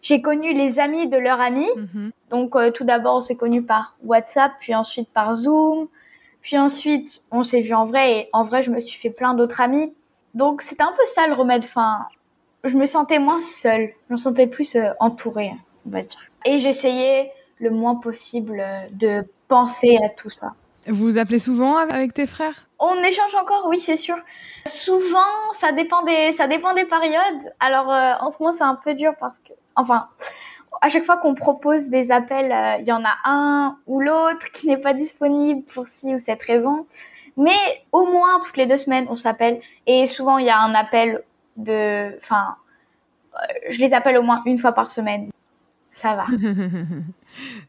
j'ai 0.01 0.21
connu 0.21 0.53
les 0.53 0.79
amis 0.79 1.09
de 1.09 1.17
leurs 1.17 1.41
amis. 1.41 1.67
Mhm. 1.75 2.11
Donc 2.29 2.55
euh, 2.55 2.71
tout 2.71 2.85
d'abord 2.85 3.17
on 3.17 3.21
s'est 3.21 3.35
connus 3.35 3.63
par 3.63 3.97
WhatsApp, 4.05 4.53
puis 4.61 4.73
ensuite 4.73 5.09
par 5.09 5.35
Zoom, 5.35 5.89
puis 6.41 6.57
ensuite 6.57 7.23
on 7.29 7.43
s'est 7.43 7.61
vu 7.61 7.73
en 7.73 7.85
vrai, 7.85 8.13
et 8.13 8.29
en 8.31 8.45
vrai 8.45 8.63
je 8.63 8.71
me 8.71 8.79
suis 8.79 8.97
fait 8.97 9.09
plein 9.09 9.33
d'autres 9.33 9.59
amis. 9.59 9.93
Donc 10.33 10.61
c'était 10.61 10.83
un 10.83 10.93
peu 10.97 11.05
ça 11.07 11.27
le 11.27 11.33
remède. 11.33 11.63
Enfin, 11.65 12.05
je 12.63 12.77
me 12.77 12.85
sentais 12.85 13.19
moins 13.19 13.41
seule. 13.41 13.89
Je 14.07 14.13
me 14.13 14.17
sentais 14.17 14.47
plus 14.47 14.77
euh, 14.77 14.91
entourée, 15.01 15.51
on 15.85 15.89
va 15.89 16.03
dire. 16.03 16.21
Et 16.45 16.59
j'essayais 16.59 17.33
le 17.59 17.69
moins 17.69 17.95
possible 17.95 18.61
euh, 18.61 18.87
de 18.93 19.25
penser 19.47 19.97
à 20.03 20.09
tout 20.09 20.29
ça. 20.29 20.53
Vous 20.87 21.03
vous 21.03 21.17
appelez 21.17 21.39
souvent 21.39 21.75
avec 21.75 22.13
tes 22.13 22.25
frères? 22.25 22.67
On 22.79 22.95
échange 23.03 23.35
encore, 23.35 23.65
oui, 23.67 23.79
c'est 23.79 23.97
sûr. 23.97 24.15
Souvent, 24.65 25.51
ça 25.51 25.71
dépend 25.71 26.03
des, 26.03 26.31
ça 26.31 26.47
dépend 26.47 26.73
des 26.73 26.85
périodes. 26.85 27.53
Alors, 27.59 27.91
euh, 27.91 28.13
en 28.21 28.29
ce 28.29 28.41
moment, 28.41 28.53
c'est 28.53 28.63
un 28.63 28.75
peu 28.75 28.93
dur 28.93 29.13
parce 29.19 29.39
que, 29.39 29.51
enfin, 29.75 30.07
à 30.81 30.89
chaque 30.89 31.03
fois 31.03 31.17
qu'on 31.17 31.35
propose 31.35 31.89
des 31.89 32.11
appels, 32.11 32.79
il 32.79 32.87
y 32.87 32.91
en 32.91 33.03
a 33.03 33.15
un 33.25 33.77
ou 33.87 33.99
l'autre 33.99 34.51
qui 34.53 34.67
n'est 34.67 34.77
pas 34.77 34.93
disponible 34.93 35.63
pour 35.63 35.87
ci 35.87 36.15
ou 36.15 36.19
cette 36.19 36.43
raison. 36.43 36.85
Mais 37.37 37.85
au 37.91 38.05
moins 38.05 38.39
toutes 38.43 38.57
les 38.57 38.65
deux 38.65 38.77
semaines, 38.77 39.07
on 39.09 39.15
s'appelle. 39.15 39.61
Et 39.85 40.07
souvent, 40.07 40.39
il 40.39 40.45
y 40.45 40.49
a 40.49 40.59
un 40.59 40.73
appel 40.73 41.23
de, 41.55 42.17
enfin, 42.17 42.55
euh, 43.35 43.53
je 43.69 43.79
les 43.79 43.93
appelle 43.93 44.17
au 44.17 44.23
moins 44.23 44.41
une 44.45 44.57
fois 44.57 44.71
par 44.71 44.89
semaine. 44.91 45.29
Ça 45.93 46.15
va. 46.15 46.25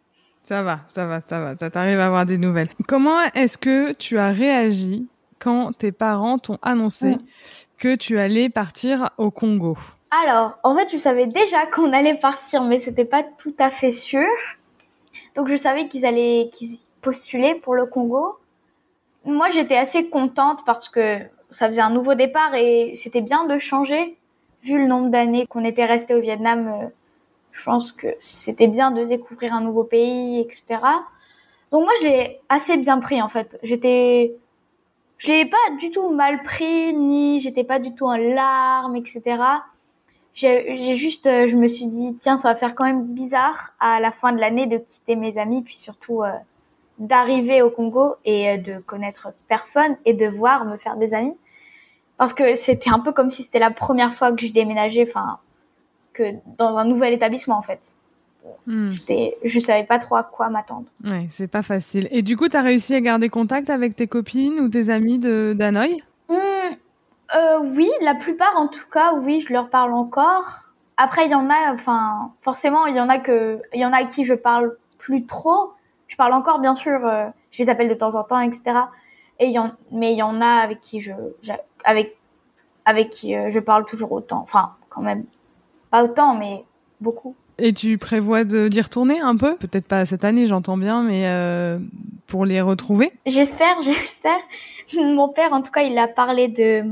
ça 0.49 0.63
va, 0.63 0.81
ça 0.89 1.07
va, 1.07 1.21
ça 1.27 1.41
va. 1.41 1.57
Ça 1.57 1.71
t'arrive 1.71 2.01
à 2.01 2.07
avoir 2.07 2.27
des 2.27 2.39
nouvelles. 2.39 2.69
Comment 2.87 3.21
est-ce 3.35 3.59
que 3.59 3.93
tu 3.93 4.19
as 4.19 4.31
réagi 4.31 5.07
quand 5.39 5.73
tes 5.77 5.93
parents 5.93 6.39
t'ont 6.39 6.59
annoncé 6.63 7.17
que 7.79 7.95
tu 7.95 8.19
allais 8.19 8.49
partir 8.49 9.11
au 9.19 9.31
Congo? 9.31 9.77
Alors, 10.25 10.59
en 10.63 10.75
fait, 10.75 10.89
je 10.91 10.97
savais 10.97 11.27
déjà 11.27 11.67
qu'on 11.67 11.93
allait 11.93 12.15
partir, 12.15 12.65
mais 12.65 12.81
c'était 12.81 13.05
pas 13.05 13.23
tout 13.23 13.55
à 13.59 13.71
fait 13.71 13.93
sûr. 13.93 14.27
Donc, 15.37 15.49
je 15.49 15.57
savais 15.57 15.87
qu'ils 15.87 16.07
allaient 16.07 16.49
qu'ils 16.53 16.79
postulaient 17.03 17.55
pour 17.55 17.75
le 17.75 17.87
Congo 17.87 18.39
moi, 19.29 19.51
j'étais 19.51 19.77
assez 19.77 20.09
contente 20.09 20.61
parce 20.65 20.89
que 20.89 21.19
ça 21.51 21.69
faisait 21.69 21.83
un 21.83 21.91
nouveau 21.91 22.15
départ 22.15 22.55
et 22.55 22.93
c'était 22.95 23.21
bien 23.21 23.47
de 23.47 23.59
changer. 23.59 24.17
Vu 24.63 24.79
le 24.79 24.87
nombre 24.87 25.11
d'années 25.11 25.47
qu'on 25.47 25.65
était 25.65 25.85
resté 25.85 26.15
au 26.15 26.21
Vietnam, 26.21 26.69
euh, 26.69 26.87
je 27.59 27.65
pense 27.65 27.93
que 27.93 28.07
c'était 28.21 28.69
bien 28.69 28.91
de 28.91 29.05
découvrir 29.05 29.53
un 29.53 29.61
nouveau 29.61 29.85
pays, 29.85 30.41
etc. 30.41 30.81
Donc 31.73 31.83
moi, 31.83 31.93
je 32.01 32.07
l'ai 32.07 32.41
assez 32.49 32.77
bien 32.77 32.99
pris 33.01 33.21
en 33.21 33.29
fait. 33.29 33.59
J'étais, 33.63 34.35
je 35.19 35.27
l'ai 35.27 35.45
pas 35.45 35.57
du 35.81 35.91
tout 35.91 36.09
mal 36.11 36.43
pris, 36.43 36.95
ni 36.95 37.41
j'étais 37.41 37.65
pas 37.65 37.79
du 37.79 37.95
tout 37.95 38.07
en 38.07 38.17
larmes, 38.17 38.97
etc. 38.97 39.43
J'ai 40.35 40.95
juste, 40.95 41.27
euh, 41.27 41.49
je 41.49 41.57
me 41.57 41.67
suis 41.67 41.87
dit, 41.87 42.17
tiens, 42.21 42.39
ça 42.39 42.53
va 42.53 42.55
faire 42.55 42.77
quand 42.77 42.85
même 42.85 43.07
bizarre 43.07 43.73
à 43.81 43.99
la 43.99 44.13
fin 44.13 44.33
de 44.33 44.39
l'année 44.39 44.67
de 44.67 44.79
quitter 44.79 45.17
mes 45.17 45.37
amis, 45.37 45.63
puis 45.63 45.75
surtout 45.75 46.23
euh, 46.23 46.31
d'arriver 47.01 47.61
au 47.61 47.71
Congo 47.71 48.15
et 48.25 48.51
euh, 48.51 48.57
de 48.57 48.79
connaître 48.79 49.33
personne 49.49 49.97
et 50.05 50.15
de 50.15 50.27
voir 50.27 50.65
me 50.65 50.77
faire 50.77 50.97
des 50.97 51.13
amis. 51.13 51.35
Parce 52.19 52.35
que 52.35 52.55
c'était 52.55 52.91
un 52.91 53.01
peu 53.01 53.11
comme 53.11 53.31
si 53.31 53.43
c'était 53.43 53.59
la 53.59 53.73
première 53.73 54.15
fois 54.15 54.33
que 54.33 54.47
je 54.47 54.53
déménageais, 54.53 55.09
enfin, 55.09 55.41
que 56.19 56.35
dans 56.59 56.77
un 56.77 56.85
nouvel 56.85 57.13
établissement 57.13 57.59
en 57.59 57.63
fait. 57.63 57.95
Hmm. 58.67 58.91
Je 59.45 59.61
savais 59.61 59.85
pas 59.85 59.99
trop 59.99 60.17
à 60.17 60.23
quoi 60.23 60.49
m'attendre. 60.49 60.87
Ouais, 61.05 61.27
c'est 61.29 61.49
pas 61.49 61.63
facile. 61.63 62.09
Et 62.11 62.23
du 62.23 62.37
coup, 62.37 62.49
tu 62.49 62.57
as 62.57 62.63
réussi 62.63 62.95
à 62.95 63.01
garder 63.01 63.29
contact 63.29 63.71
avec 63.71 63.95
tes 63.97 64.07
copines 64.07 64.61
ou 64.61 64.69
tes 64.69 64.91
amis 64.91 65.19
d'Hanoï? 65.19 66.03
Hmm, 66.29 66.35
euh, 67.37 67.59
Oui, 67.63 67.91
la 68.01 68.15
plupart 68.15 68.55
en 68.57 68.69
tout 68.69 68.89
cas, 68.91 69.15
oui, 69.15 69.41
je 69.47 69.53
leur 69.53 69.69
parle 69.69 69.93
encore. 69.93 70.65
Après, 70.97 71.27
il 71.27 71.31
y 71.31 71.35
en 71.35 71.49
a, 71.51 71.73
enfin, 71.73 72.33
forcément, 72.43 72.87
il 72.87 72.97
y 72.97 73.01
en 73.01 73.09
a 73.09 73.19
que, 73.19 73.61
il 73.75 73.81
y 73.81 73.87
en 73.87 73.93
a 73.93 73.99
à 73.99 74.05
qui 74.05 74.25
je 74.25 74.35
parle 74.35 74.77
plus 74.99 75.27
trop, 75.27 75.73
je 76.09 76.17
parle 76.17 76.33
encore, 76.33 76.59
bien 76.59 76.75
sûr, 76.75 77.07
euh, 77.07 77.27
je 77.51 77.63
les 77.63 77.69
appelle 77.69 77.89
de 77.89 77.95
temps 77.95 78.15
en 78.15 78.25
temps, 78.25 78.41
etc. 78.41 78.63
Et 79.39 79.49
y 79.49 79.59
en, 79.59 79.73
mais 79.93 80.13
il 80.13 80.19
y 80.19 80.23
en 80.23 80.41
a 80.41 80.47
avec 80.47 80.81
qui 80.81 81.01
je, 81.01 81.13
avec, 81.85 82.17
avec 82.85 83.11
qui 83.11 83.37
euh, 83.37 83.51
je 83.51 83.61
parle 83.61 83.85
toujours 83.85 84.11
autant. 84.11 84.41
Enfin, 84.41 84.75
quand 84.91 85.03
même, 85.03 85.25
pas 85.91 86.05
autant, 86.05 86.35
mais 86.35 86.65
beaucoup. 87.01 87.35
Et 87.59 87.73
tu 87.73 87.99
prévois 87.99 88.45
d'y 88.45 88.81
retourner 88.81 89.21
un 89.21 89.37
peu? 89.37 89.57
Peut-être 89.57 89.87
pas 89.87 90.05
cette 90.05 90.25
année, 90.25 90.47
j'entends 90.47 90.77
bien, 90.77 91.03
mais 91.03 91.27
euh, 91.27 91.79
pour 92.29 92.45
les 92.45 92.61
retrouver? 92.61 93.13
J'espère, 93.27 93.77
j'espère. 93.83 94.39
Mon 94.95 95.29
père, 95.29 95.53
en 95.53 95.63
tout 95.63 95.73
cas, 95.73 95.83
il 95.83 95.99
a 95.99 96.07
parlé 96.07 96.49
de 96.49 96.85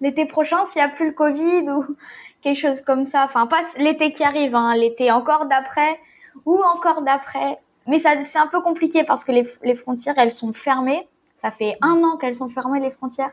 l'été 0.00 0.26
prochain, 0.26 0.66
s'il 0.66 0.82
n'y 0.82 0.86
a 0.86 0.90
plus 0.90 1.06
le 1.06 1.12
Covid 1.12 1.70
ou 1.70 1.96
quelque 2.42 2.60
chose 2.60 2.82
comme 2.82 3.06
ça. 3.06 3.24
Enfin, 3.24 3.46
pas 3.46 3.62
l'été 3.78 4.12
qui 4.12 4.22
arrive, 4.22 4.54
hein, 4.54 4.76
l'été 4.76 5.10
encore 5.10 5.46
d'après 5.46 5.98
ou 6.44 6.60
encore 6.74 7.02
d'après. 7.02 7.58
Mais 7.86 7.98
ça, 7.98 8.22
c'est 8.22 8.38
un 8.38 8.46
peu 8.46 8.60
compliqué 8.60 9.04
parce 9.04 9.24
que 9.24 9.32
les, 9.32 9.46
les, 9.62 9.74
frontières, 9.74 10.14
elles 10.18 10.32
sont 10.32 10.52
fermées. 10.52 11.08
Ça 11.34 11.50
fait 11.50 11.76
un 11.80 12.02
an 12.02 12.16
qu'elles 12.18 12.34
sont 12.34 12.48
fermées, 12.48 12.80
les 12.80 12.90
frontières. 12.90 13.30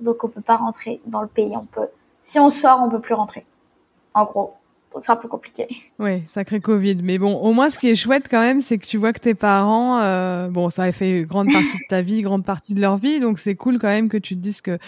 Donc, 0.00 0.24
on 0.24 0.28
peut 0.28 0.40
pas 0.40 0.56
rentrer 0.56 1.00
dans 1.06 1.20
le 1.20 1.28
pays. 1.28 1.54
On 1.54 1.66
peut, 1.66 1.88
si 2.22 2.38
on 2.38 2.50
sort, 2.50 2.80
on 2.82 2.88
peut 2.88 3.00
plus 3.00 3.14
rentrer. 3.14 3.44
En 4.16 4.24
gros. 4.24 4.54
Donc, 4.94 5.04
c'est 5.04 5.12
un 5.12 5.16
peu 5.16 5.28
compliqué. 5.28 5.68
Oui, 5.98 6.22
sacré 6.26 6.58
Covid. 6.58 6.96
Mais 7.02 7.18
bon, 7.18 7.36
au 7.36 7.52
moins, 7.52 7.68
ce 7.68 7.78
qui 7.78 7.90
est 7.90 7.94
chouette 7.94 8.28
quand 8.30 8.40
même, 8.40 8.62
c'est 8.62 8.78
que 8.78 8.86
tu 8.86 8.96
vois 8.96 9.12
que 9.12 9.20
tes 9.20 9.34
parents, 9.34 9.98
euh, 9.98 10.48
bon, 10.48 10.70
ça 10.70 10.84
a 10.84 10.92
fait 10.92 11.22
grande 11.22 11.52
partie 11.52 11.76
de 11.76 11.86
ta 11.88 12.00
vie, 12.00 12.22
grande 12.22 12.44
partie 12.46 12.72
de 12.72 12.80
leur 12.80 12.96
vie. 12.96 13.20
Donc, 13.20 13.38
c'est 13.38 13.56
cool 13.56 13.78
quand 13.78 13.88
même 13.88 14.08
que 14.08 14.16
tu 14.16 14.34
te 14.34 14.40
dises 14.40 14.62
que, 14.62 14.78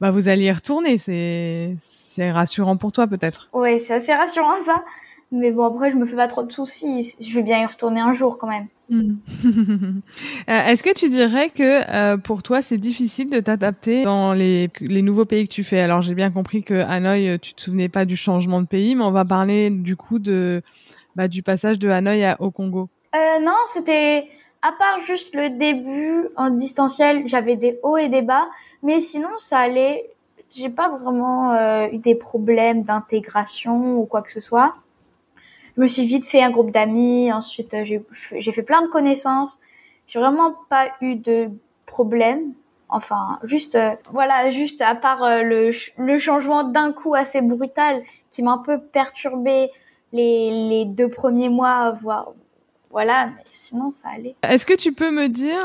bah, 0.00 0.10
vous 0.10 0.28
allez 0.28 0.44
y 0.44 0.52
retourner. 0.52 0.96
C'est, 0.96 1.76
c'est 1.82 2.30
rassurant 2.30 2.78
pour 2.78 2.90
toi, 2.92 3.06
peut-être. 3.06 3.50
Oui, 3.52 3.80
c'est 3.80 3.92
assez 3.92 4.14
rassurant, 4.14 4.56
ça. 4.64 4.82
Mais 5.30 5.50
bon, 5.50 5.64
après, 5.64 5.90
je 5.90 5.96
me 5.96 6.06
fais 6.06 6.16
pas 6.16 6.28
trop 6.28 6.42
de 6.42 6.52
soucis. 6.52 7.14
Je 7.20 7.34
vais 7.34 7.42
bien 7.42 7.60
y 7.60 7.66
retourner 7.66 8.00
un 8.00 8.14
jour 8.14 8.38
quand 8.38 8.48
même. 8.48 8.68
Hmm. 8.88 9.16
Euh, 10.50 10.60
est-ce 10.66 10.82
que 10.82 10.92
tu 10.92 11.08
dirais 11.08 11.48
que 11.48 11.90
euh, 11.90 12.18
pour 12.18 12.42
toi, 12.42 12.60
c'est 12.60 12.76
difficile 12.76 13.30
de 13.30 13.40
t'adapter 13.40 14.02
dans 14.02 14.34
les, 14.34 14.70
nouveaux 14.80 15.24
pays 15.24 15.44
que 15.48 15.52
tu 15.52 15.64
fais? 15.64 15.80
Alors, 15.80 16.02
j'ai 16.02 16.14
bien 16.14 16.30
compris 16.30 16.62
que 16.62 16.74
Hanoï, 16.74 17.38
tu 17.40 17.54
te 17.54 17.62
souvenais 17.62 17.88
pas 17.88 18.04
du 18.04 18.14
changement 18.14 18.60
de 18.60 18.66
pays, 18.66 18.94
mais 18.94 19.04
on 19.04 19.10
va 19.10 19.24
parler 19.24 19.70
du 19.70 19.96
coup 19.96 20.18
de, 20.18 20.62
bah, 21.16 21.28
du 21.28 21.42
passage 21.42 21.78
de 21.78 21.88
Hanoï 21.88 22.24
à, 22.24 22.36
au 22.40 22.50
Congo. 22.50 22.90
Euh, 23.14 23.40
non, 23.40 23.56
c'était 23.66 24.28
à 24.60 24.72
part 24.72 25.00
juste 25.06 25.34
le 25.34 25.50
début 25.50 26.28
en 26.36 26.50
distanciel, 26.50 27.22
j'avais 27.26 27.56
des 27.56 27.78
hauts 27.82 27.96
et 27.96 28.08
des 28.08 28.22
bas, 28.22 28.48
mais 28.82 29.00
sinon 29.00 29.28
ça 29.38 29.58
allait. 29.58 30.10
J'ai 30.50 30.68
pas 30.68 30.88
vraiment 30.88 31.52
euh, 31.52 31.88
eu 31.92 31.98
des 31.98 32.14
problèmes 32.14 32.82
d'intégration 32.82 33.98
ou 33.98 34.06
quoi 34.06 34.22
que 34.22 34.30
ce 34.30 34.40
soit 34.40 34.76
je 35.76 35.82
me 35.82 35.88
suis 35.88 36.04
vite 36.06 36.26
fait 36.26 36.42
un 36.42 36.50
groupe 36.50 36.70
d'amis. 36.70 37.32
Ensuite, 37.32 37.74
euh, 37.74 37.84
j'ai 37.84 38.52
fait 38.52 38.62
plein 38.62 38.82
de 38.82 38.88
connaissances. 38.88 39.60
J'ai 40.06 40.18
vraiment 40.18 40.54
pas 40.68 40.88
eu 41.00 41.16
de 41.16 41.50
problème. 41.86 42.52
Enfin, 42.88 43.38
juste, 43.42 43.74
euh, 43.74 43.90
voilà, 44.12 44.50
juste 44.50 44.80
à 44.80 44.94
part 44.94 45.24
euh, 45.24 45.42
le, 45.42 45.72
le 45.98 46.18
changement 46.18 46.64
d'un 46.64 46.92
coup 46.92 47.14
assez 47.14 47.40
brutal 47.40 48.02
qui 48.30 48.42
m'a 48.42 48.52
un 48.52 48.58
peu 48.58 48.80
perturbé 48.80 49.70
les, 50.12 50.68
les 50.68 50.84
deux 50.84 51.08
premiers 51.08 51.48
mois, 51.48 51.96
voire 52.02 52.32
voilà, 52.90 53.26
mais 53.26 53.42
sinon 53.50 53.90
ça 53.90 54.10
allait. 54.14 54.36
Est-ce 54.48 54.64
que 54.64 54.74
tu 54.74 54.92
peux 54.92 55.10
me 55.10 55.26
dire 55.28 55.58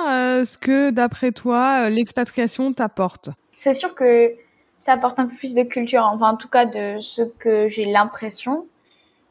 ce 0.43 0.57
que, 0.57 0.89
d'après 0.89 1.31
toi, 1.31 1.87
l'expatriation 1.87 2.73
t'apporte? 2.73 3.29
C'est 3.51 3.75
sûr 3.75 3.93
que 3.93 4.33
ça 4.79 4.93
apporte 4.93 5.19
un 5.19 5.27
peu 5.27 5.35
plus 5.35 5.53
de 5.53 5.61
culture, 5.61 6.09
enfin 6.11 6.31
en 6.31 6.37
tout 6.37 6.47
cas 6.47 6.65
de 6.65 6.99
ce 7.01 7.21
que 7.21 7.69
j'ai 7.69 7.85
l'impression. 7.85 8.65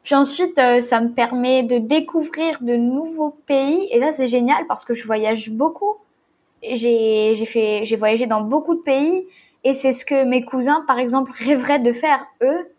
Puis 0.09 0.15
ensuite, 0.15 0.59
euh, 0.59 0.81
ça 0.81 1.03
me 1.03 1.11
permet 1.11 1.65
de 1.65 1.77
découvrir 1.77 2.55
de 2.63 2.77
nouveaux 2.77 3.37
pays. 3.45 3.89
Et 3.91 3.99
là, 4.01 4.11
c'est 4.11 4.27
génial 4.27 4.67
parce 4.67 4.87
que 4.87 4.95
je 4.95 5.05
voyage 5.05 5.51
beaucoup. 5.51 5.99
j'ai 6.63 7.37
fait 7.45 7.83
j'ai 7.85 7.97
voyagé 7.97 8.27
dans 8.27 8.41
beaucoup 8.41 8.75
de 8.75 8.81
pays 8.81 9.27
et 9.65 9.75
c'est 9.75 9.93
ce 9.93 10.07
que 10.07 10.25
mes 10.25 10.47
cousins 10.47 10.83
par 10.87 10.99
exemple 10.99 11.31
rêveraient 11.37 11.79
de 11.81 11.93
faire 11.93 12.25
eux 12.41 12.71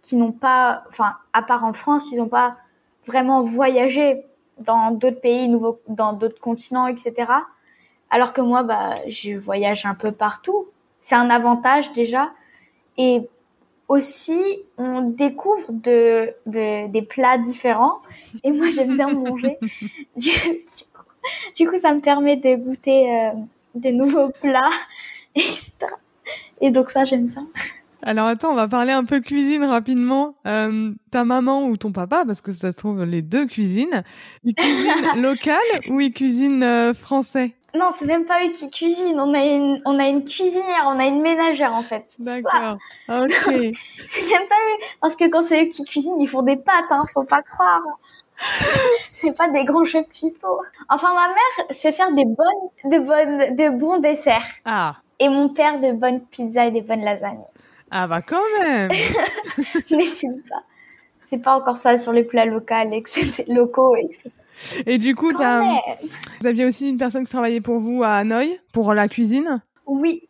qui 0.00 0.14
n'ont 0.14 0.30
pas 0.30 0.84
enfin 0.88 1.16
à 1.32 1.42
part 1.42 1.64
en 1.64 1.72
France 1.72 2.12
ils 2.12 2.18
n'ont 2.18 2.28
pas 2.28 2.56
vraiment 3.04 3.42
voyagé 3.42 4.24
dans 4.58 4.92
d'autres 4.92 5.20
pays 5.20 5.48
nouveaux 5.48 5.80
dans 5.88 6.12
d'autres 6.12 6.40
continents 6.40 6.86
etc 6.86 7.10
alors 8.10 8.32
que 8.32 8.40
moi 8.40 8.62
bah 8.62 8.94
je 9.08 9.32
voyage 9.36 9.84
un 9.86 9.94
peu 9.94 10.12
partout 10.12 10.68
c'est 11.00 11.16
un 11.16 11.30
avantage 11.30 11.92
déjà 11.92 12.30
et 12.96 13.28
aussi 13.88 14.64
on 14.78 15.02
découvre 15.02 15.70
de, 15.70 16.32
de 16.46 16.88
des 16.88 17.02
plats 17.02 17.38
différents 17.38 18.00
et 18.42 18.50
moi 18.50 18.70
j'aime 18.70 18.96
bien 18.96 19.08
manger 19.12 19.58
du 21.56 21.68
coup, 21.68 21.78
ça 21.78 21.94
me 21.94 22.00
permet 22.00 22.36
de 22.36 22.56
goûter 22.56 23.14
euh, 23.14 23.30
de 23.74 23.90
nouveaux 23.90 24.30
plats, 24.40 24.70
etc. 25.34 25.72
Et 26.60 26.70
donc 26.70 26.90
ça, 26.90 27.04
j'aime 27.04 27.28
ça. 27.28 27.42
Alors 28.02 28.26
attends, 28.26 28.52
on 28.52 28.56
va 28.56 28.68
parler 28.68 28.92
un 28.92 29.04
peu 29.04 29.20
cuisine 29.20 29.64
rapidement. 29.64 30.36
Euh, 30.46 30.92
ta 31.10 31.24
maman 31.24 31.66
ou 31.66 31.76
ton 31.76 31.92
papa, 31.92 32.24
parce 32.26 32.40
que 32.40 32.52
ça 32.52 32.72
se 32.72 32.76
trouve 32.76 33.04
les 33.04 33.22
deux 33.22 33.46
cuisinent, 33.46 34.04
ils 34.44 34.54
cuisinent 34.54 35.16
local 35.22 35.58
ou 35.90 36.00
ils 36.00 36.12
cuisinent 36.12 36.62
euh, 36.62 36.94
français? 36.94 37.54
Non, 37.76 37.92
c'est 37.98 38.04
même 38.06 38.24
pas 38.24 38.44
eux 38.44 38.52
qui 38.52 38.70
cuisinent. 38.70 39.20
On 39.20 39.34
a 39.34 39.44
une, 39.44 39.80
on 39.84 39.98
a 39.98 40.06
une 40.06 40.24
cuisinière, 40.24 40.84
on 40.86 40.98
a 40.98 41.06
une 41.06 41.20
ménagère 41.20 41.74
en 41.74 41.82
fait. 41.82 42.06
D'accord. 42.18 42.78
Ok. 43.08 43.32
c'est 43.38 44.22
même 44.22 44.48
pas 44.48 44.54
eux, 44.54 44.84
parce 45.00 45.16
que 45.16 45.28
quand 45.28 45.42
c'est 45.42 45.64
eux 45.64 45.68
qui 45.68 45.84
cuisinent, 45.84 46.20
ils 46.20 46.28
font 46.28 46.42
des 46.42 46.56
pâtes, 46.56 46.90
hein, 46.90 47.02
faut 47.12 47.24
pas 47.24 47.42
croire. 47.42 47.82
c'est 48.98 49.36
pas 49.36 49.48
des 49.48 49.64
grands 49.64 49.84
chefs 49.84 50.08
cuistots. 50.08 50.60
Enfin, 50.88 51.14
ma 51.14 51.28
mère 51.28 51.66
sait 51.70 51.92
faire 51.92 52.12
des 52.12 52.24
bonnes, 52.24 52.68
des 52.84 53.00
bonnes, 53.00 53.56
des 53.56 53.70
bons 53.70 53.98
desserts. 53.98 54.46
Ah. 54.64 54.96
Et 55.18 55.28
mon 55.28 55.48
père 55.48 55.80
des 55.80 55.92
bonnes 55.92 56.20
pizzas 56.20 56.66
et 56.66 56.70
des 56.70 56.82
bonnes 56.82 57.04
lasagnes. 57.04 57.44
Ah 57.90 58.06
bah 58.06 58.20
quand 58.20 58.42
même. 58.60 58.90
Mais 59.90 60.06
c'est 60.06 60.28
pas, 60.48 60.62
c'est 61.28 61.38
pas 61.38 61.56
encore 61.56 61.78
ça 61.78 61.96
sur 61.98 62.12
les 62.12 62.24
plats 62.24 62.44
locaux, 62.44 62.74
etc. 62.92 63.44
locaux, 63.48 63.96
etc. 63.96 64.30
Et 64.86 64.98
du 64.98 65.14
coup, 65.14 65.30
as... 65.38 65.62
vous 66.40 66.46
aviez 66.46 66.64
aussi 66.64 66.88
une 66.88 66.98
personne 66.98 67.24
qui 67.24 67.30
travaillait 67.30 67.60
pour 67.60 67.80
vous 67.80 68.02
à 68.02 68.14
Hanoï 68.16 68.58
pour 68.72 68.94
la 68.94 69.08
cuisine? 69.08 69.62
Oui. 69.86 70.22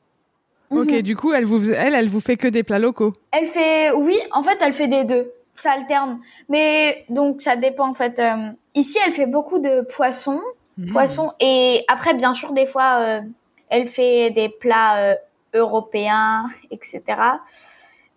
Ok, 0.71 0.91
mhm. 0.91 1.03
du 1.03 1.15
coup, 1.15 1.33
elle 1.33 1.45
vous, 1.45 1.71
elle, 1.71 1.95
elle 1.95 2.09
vous 2.09 2.21
fait 2.21 2.37
que 2.37 2.49
des 2.49 2.63
plats 2.63 2.81
locaux. 2.81 3.15
Elle 3.31 3.47
fait, 3.47 3.93
oui, 3.93 4.19
en 4.33 4.43
fait, 4.43 4.59
elle 4.61 4.75
fait 4.75 4.89
des 4.89 5.05
deux 5.05 5.33
ça 5.57 5.73
alterne. 5.73 6.21
Mais 6.49 7.05
donc 7.09 7.43
ça 7.43 7.57
dépend 7.57 7.89
en 7.89 7.95
fait. 7.95 8.19
Euh, 8.19 8.51
ici, 8.75 8.99
elle 9.05 9.13
fait 9.13 9.27
beaucoup 9.27 9.59
de 9.59 9.83
poissons, 9.83 10.41
mmh. 10.79 10.93
poissons 10.93 11.33
et 11.41 11.85
après 11.89 12.15
bien 12.15 12.35
sûr 12.35 12.53
des 12.53 12.67
fois 12.67 12.99
euh, 13.01 13.21
elle 13.69 13.89
fait 13.89 14.31
des 14.31 14.49
plats 14.49 14.99
euh, 14.99 15.15
européens, 15.55 16.47
etc. 16.71 17.03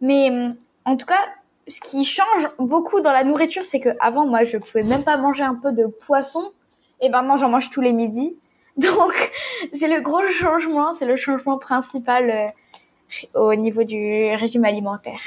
Mais 0.01 0.31
en 0.85 0.95
tout 0.95 1.05
cas, 1.05 1.19
ce 1.69 1.79
qui 1.79 2.03
change 2.03 2.47
beaucoup 2.57 2.99
dans 2.99 3.11
la 3.11 3.23
nourriture, 3.23 3.65
c'est 3.65 3.79
que 3.79 3.89
avant 3.99 4.25
moi 4.25 4.43
je 4.43 4.57
pouvais 4.57 4.83
même 4.83 5.03
pas 5.03 5.17
manger 5.17 5.43
un 5.43 5.55
peu 5.55 5.71
de 5.71 5.87
poisson 5.87 6.51
et 6.99 7.09
maintenant 7.09 7.37
j'en 7.37 7.49
mange 7.49 7.69
tous 7.69 7.81
les 7.81 7.93
midis. 7.93 8.35
Donc 8.77 9.31
c'est 9.73 9.87
le 9.87 10.01
gros 10.01 10.27
changement, 10.27 10.93
c'est 10.93 11.05
le 11.05 11.15
changement 11.15 11.57
principal 11.57 12.53
au 13.33 13.55
niveau 13.55 13.83
du 13.83 14.35
régime 14.35 14.65
alimentaire. 14.65 15.19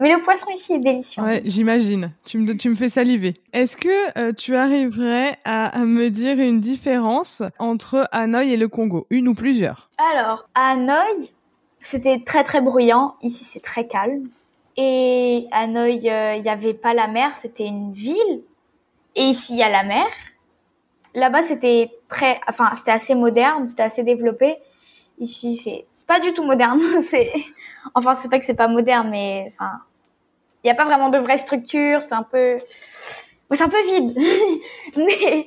Mais 0.00 0.14
le 0.14 0.22
poisson 0.22 0.46
ici 0.50 0.72
est 0.72 0.80
délicieux. 0.80 1.22
Ouais, 1.22 1.42
j'imagine. 1.44 2.12
Tu 2.24 2.38
me, 2.38 2.56
tu 2.56 2.70
me 2.70 2.74
fais 2.74 2.88
saliver. 2.88 3.34
Est-ce 3.52 3.76
que 3.76 4.18
euh, 4.18 4.32
tu 4.32 4.56
arriverais 4.56 5.36
à, 5.44 5.78
me 5.84 6.08
dire 6.08 6.38
une 6.38 6.60
différence 6.60 7.42
entre 7.58 8.08
Hanoï 8.10 8.52
et 8.52 8.56
le 8.56 8.68
Congo? 8.68 9.06
Une 9.10 9.28
ou 9.28 9.34
plusieurs? 9.34 9.90
Alors, 10.14 10.48
à 10.54 10.70
Hanoï, 10.70 11.34
c'était 11.80 12.22
très 12.24 12.44
très 12.44 12.62
bruyant. 12.62 13.16
Ici, 13.20 13.44
c'est 13.44 13.62
très 13.62 13.86
calme. 13.86 14.30
Et 14.76 15.46
à 15.50 15.62
Hanoï, 15.62 16.08
euh, 16.08 16.34
il 16.36 16.42
n'y 16.42 16.48
avait 16.48 16.74
pas 16.74 16.94
la 16.94 17.08
mer, 17.08 17.36
c'était 17.36 17.66
une 17.66 17.92
ville. 17.92 18.42
Et 19.16 19.24
ici, 19.24 19.54
il 19.54 19.58
y 19.58 19.62
a 19.62 19.70
la 19.70 19.82
mer. 19.82 20.06
Là-bas, 21.14 21.42
c'était 21.42 21.90
très, 22.08 22.40
enfin, 22.48 22.70
c'était 22.74 22.92
assez 22.92 23.14
moderne, 23.14 23.66
c'était 23.66 23.82
assez 23.82 24.04
développé. 24.04 24.56
Ici, 25.18 25.56
c'est, 25.56 25.84
c'est 25.92 26.06
pas 26.06 26.20
du 26.20 26.32
tout 26.32 26.44
moderne. 26.44 26.80
c'est, 27.00 27.32
enfin, 27.94 28.14
c'est 28.14 28.28
pas 28.28 28.38
que 28.38 28.46
c'est 28.46 28.54
pas 28.54 28.68
moderne, 28.68 29.10
mais, 29.10 29.52
enfin, 29.54 29.80
il 30.62 30.66
n'y 30.66 30.70
a 30.70 30.74
pas 30.74 30.84
vraiment 30.84 31.08
de 31.08 31.18
vraie 31.18 31.38
structure, 31.38 32.02
c'est 32.02 32.14
un 32.14 32.22
peu, 32.22 32.58
c'est 33.50 33.62
un 33.62 33.68
peu 33.68 33.82
vide. 33.82 34.12
Mais 34.96 35.46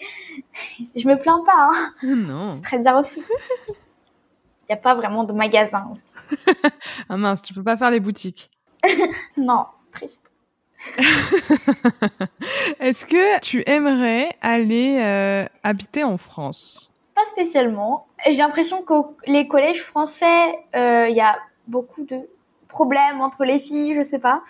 je 0.95 1.07
me 1.07 1.17
plains 1.17 1.43
pas. 1.45 1.69
Hein. 1.71 1.93
Non. 2.03 2.55
C'est 2.55 2.63
très 2.63 2.79
bien 2.79 2.99
aussi. 2.99 3.21
Il 3.69 4.71
n'y 4.71 4.75
a 4.75 4.77
pas 4.77 4.95
vraiment 4.95 5.23
de 5.23 5.33
magasin 5.33 5.89
aussi. 5.91 6.45
ah 7.09 7.17
mince, 7.17 7.41
tu 7.41 7.53
peux 7.53 7.63
pas 7.63 7.77
faire 7.77 7.91
les 7.91 7.99
boutiques. 7.99 8.49
non, 9.37 9.65
triste. 9.91 10.21
Est-ce 12.79 13.05
que 13.05 13.39
tu 13.39 13.63
aimerais 13.65 14.35
aller 14.41 14.97
euh, 14.99 15.45
habiter 15.63 16.03
en 16.03 16.17
France? 16.17 16.91
Pas 17.15 17.25
spécialement. 17.31 18.07
J'ai 18.25 18.37
l'impression 18.37 18.83
que 18.83 18.93
les 19.25 19.47
collèges 19.47 19.81
français, 19.81 20.59
euh, 20.75 21.07
il 21.09 21.15
y 21.15 21.21
a 21.21 21.37
beaucoup 21.67 22.03
de 22.03 22.19
problèmes 22.67 23.21
entre 23.21 23.45
les 23.45 23.59
filles, 23.59 23.95
je 23.95 24.03
sais 24.03 24.19
pas 24.19 24.41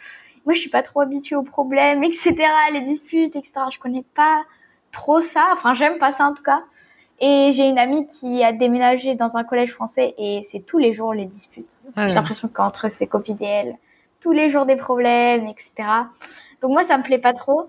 moi 0.45 0.53
je 0.53 0.59
suis 0.59 0.69
pas 0.69 0.83
trop 0.83 1.01
habituée 1.01 1.35
aux 1.35 1.43
problèmes, 1.43 2.03
etc., 2.03 2.35
les 2.71 2.81
disputes, 2.81 3.35
etc. 3.35 3.51
Je 3.71 3.79
connais 3.79 4.03
pas 4.15 4.43
trop 4.91 5.21
ça. 5.21 5.45
Enfin, 5.53 5.73
j'aime 5.73 5.97
pas 5.97 6.11
ça 6.11 6.25
en 6.25 6.33
tout 6.33 6.43
cas. 6.43 6.63
Et 7.19 7.51
j'ai 7.53 7.69
une 7.69 7.77
amie 7.77 8.07
qui 8.07 8.43
a 8.43 8.51
déménagé 8.51 9.15
dans 9.15 9.37
un 9.37 9.43
collège 9.43 9.71
français 9.71 10.13
et 10.17 10.41
c'est 10.43 10.61
tous 10.61 10.77
les 10.77 10.93
jours 10.93 11.13
les 11.13 11.25
disputes. 11.25 11.71
Ah 11.95 12.09
j'ai 12.09 12.15
l'impression 12.15 12.47
qu'entre 12.47 12.89
ses 12.89 13.07
copines 13.07 13.37
et 13.39 13.45
elle, 13.45 13.77
tous 14.23 14.31
les 14.31 14.49
jours 14.49 14.65
des 14.65 14.77
problèmes, 14.77 15.47
etc. 15.47 16.07
Donc 16.61 16.71
moi 16.71 16.83
ça 16.85 16.97
me 16.97 17.03
plaît 17.03 17.19
pas 17.19 17.33
trop. 17.33 17.67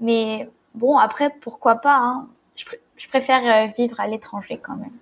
Mais 0.00 0.48
bon, 0.74 0.96
après 0.96 1.30
pourquoi 1.42 1.76
pas. 1.76 1.96
Hein. 1.96 2.28
Je, 2.54 2.64
je 2.96 3.08
préfère 3.08 3.42
euh, 3.44 3.72
vivre 3.76 4.00
à 4.00 4.06
l'étranger 4.06 4.58
quand 4.62 4.76
même. 4.76 4.92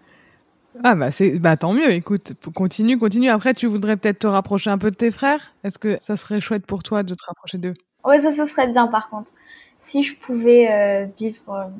Ah 0.83 0.97
bah 0.97 1.11
c'est 1.13 1.39
bah 1.39 1.57
tant 1.57 1.73
mieux. 1.73 1.93
Écoute, 1.93 2.33
continue, 2.53 2.99
continue. 2.99 3.31
Après, 3.31 3.55
tu 3.55 3.67
voudrais 3.67 3.97
peut-être 3.97 4.21
te 4.21 4.27
rapprocher 4.27 4.71
un 4.71 4.79
peu 4.79 4.91
de 4.91 4.97
tes 4.97 5.13
frères? 5.13 5.55
Est-ce 5.63 5.79
que 5.79 5.97
ça 6.01 6.17
serait 6.17 6.41
chouette 6.41 6.67
pour 6.67 6.83
toi 6.83 7.03
de 7.05 7.15
te 7.15 7.25
rapprocher 7.29 7.59
d'eux? 7.59 7.75
Ouais, 8.05 8.19
ça, 8.19 8.33
ça 8.33 8.47
serait 8.47 8.67
bien. 8.67 8.89
Par 8.89 9.09
contre, 9.09 9.31
si 9.79 10.03
je 10.03 10.17
pouvais 10.17 10.73
euh, 10.73 11.07
vivre 11.17 11.71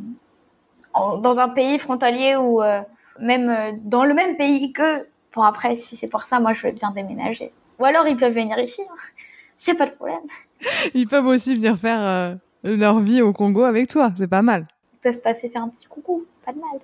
euh, 0.95 1.17
dans 1.19 1.41
un 1.41 1.49
pays 1.49 1.79
frontalier 1.79 2.37
ou 2.37 2.63
euh, 2.63 2.83
même 3.19 3.81
dans 3.83 4.05
le 4.05 4.15
même 4.15 4.37
pays 4.37 4.73
que. 4.73 5.07
Bon 5.35 5.43
après, 5.43 5.75
si 5.75 5.97
c'est 5.97 6.07
pour 6.07 6.23
ça, 6.23 6.39
moi 6.39 6.53
je 6.55 6.65
veux 6.65 6.73
bien 6.73 6.93
déménager. 6.93 7.53
Ou 7.79 7.85
alors 7.85 8.07
ils 8.07 8.17
peuvent 8.17 8.35
venir 8.35 8.59
ici. 8.59 8.83
Hein. 8.83 8.95
C'est 9.59 9.75
pas 9.75 9.87
de 9.87 9.93
problème. 9.93 10.21
Ils 10.95 11.07
peuvent 11.09 11.27
aussi 11.27 11.55
venir 11.55 11.79
faire 11.79 12.39
leur 12.63 13.01
vie 13.01 13.23
au 13.23 13.33
Congo 13.33 13.63
avec 13.63 13.89
toi. 13.89 14.11
C'est 14.15 14.29
pas 14.29 14.43
mal. 14.43 14.67
Ils 14.95 15.11
peuvent 15.11 15.21
passer 15.21 15.49
faire 15.49 15.63
un 15.63 15.69
petit 15.69 15.87
coucou. 15.87 16.25
Pas 16.45 16.53
de 16.53 16.59
mal 16.59 16.81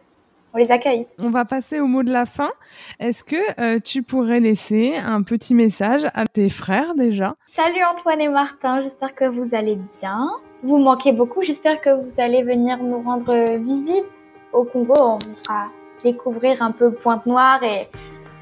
on 0.53 0.59
les 0.59 0.71
accueille. 0.71 1.07
On 1.21 1.31
va 1.31 1.45
passer 1.45 1.81
au 1.81 1.87
mot 1.87 2.03
de 2.03 2.13
la 2.13 2.27
fin. 2.27 2.51
Est-ce 2.99 3.25
que 3.25 3.37
euh, 3.61 3.79
tu 3.79 4.03
pourrais 4.03 4.41
laisser 4.41 4.97
un 4.97 5.23
petit 5.23 5.55
message 5.55 6.07
à 6.15 6.27
tes 6.27 6.49
frères 6.49 6.95
déjà? 6.95 7.37
Salut 7.47 7.83
Antoine 7.85 8.21
et 8.21 8.29
Martin, 8.29 8.83
j'espère 8.83 9.15
que 9.15 9.25
vous 9.25 9.55
allez 9.55 9.79
bien. 10.01 10.29
Vous 10.63 10.79
manquez 10.79 11.13
beaucoup, 11.13 11.43
j'espère 11.43 11.81
que 11.81 11.91
vous 11.91 12.21
allez 12.21 12.43
venir 12.43 12.75
nous 12.83 13.01
rendre 13.01 13.45
visite 13.61 14.05
au 14.53 14.65
Congo. 14.65 14.95
On 14.99 15.17
vous 15.17 15.37
fera 15.45 15.69
découvrir 16.03 16.63
un 16.63 16.73
peu 16.73 16.93
Pointe-Noire 16.93 17.63
et 17.63 17.89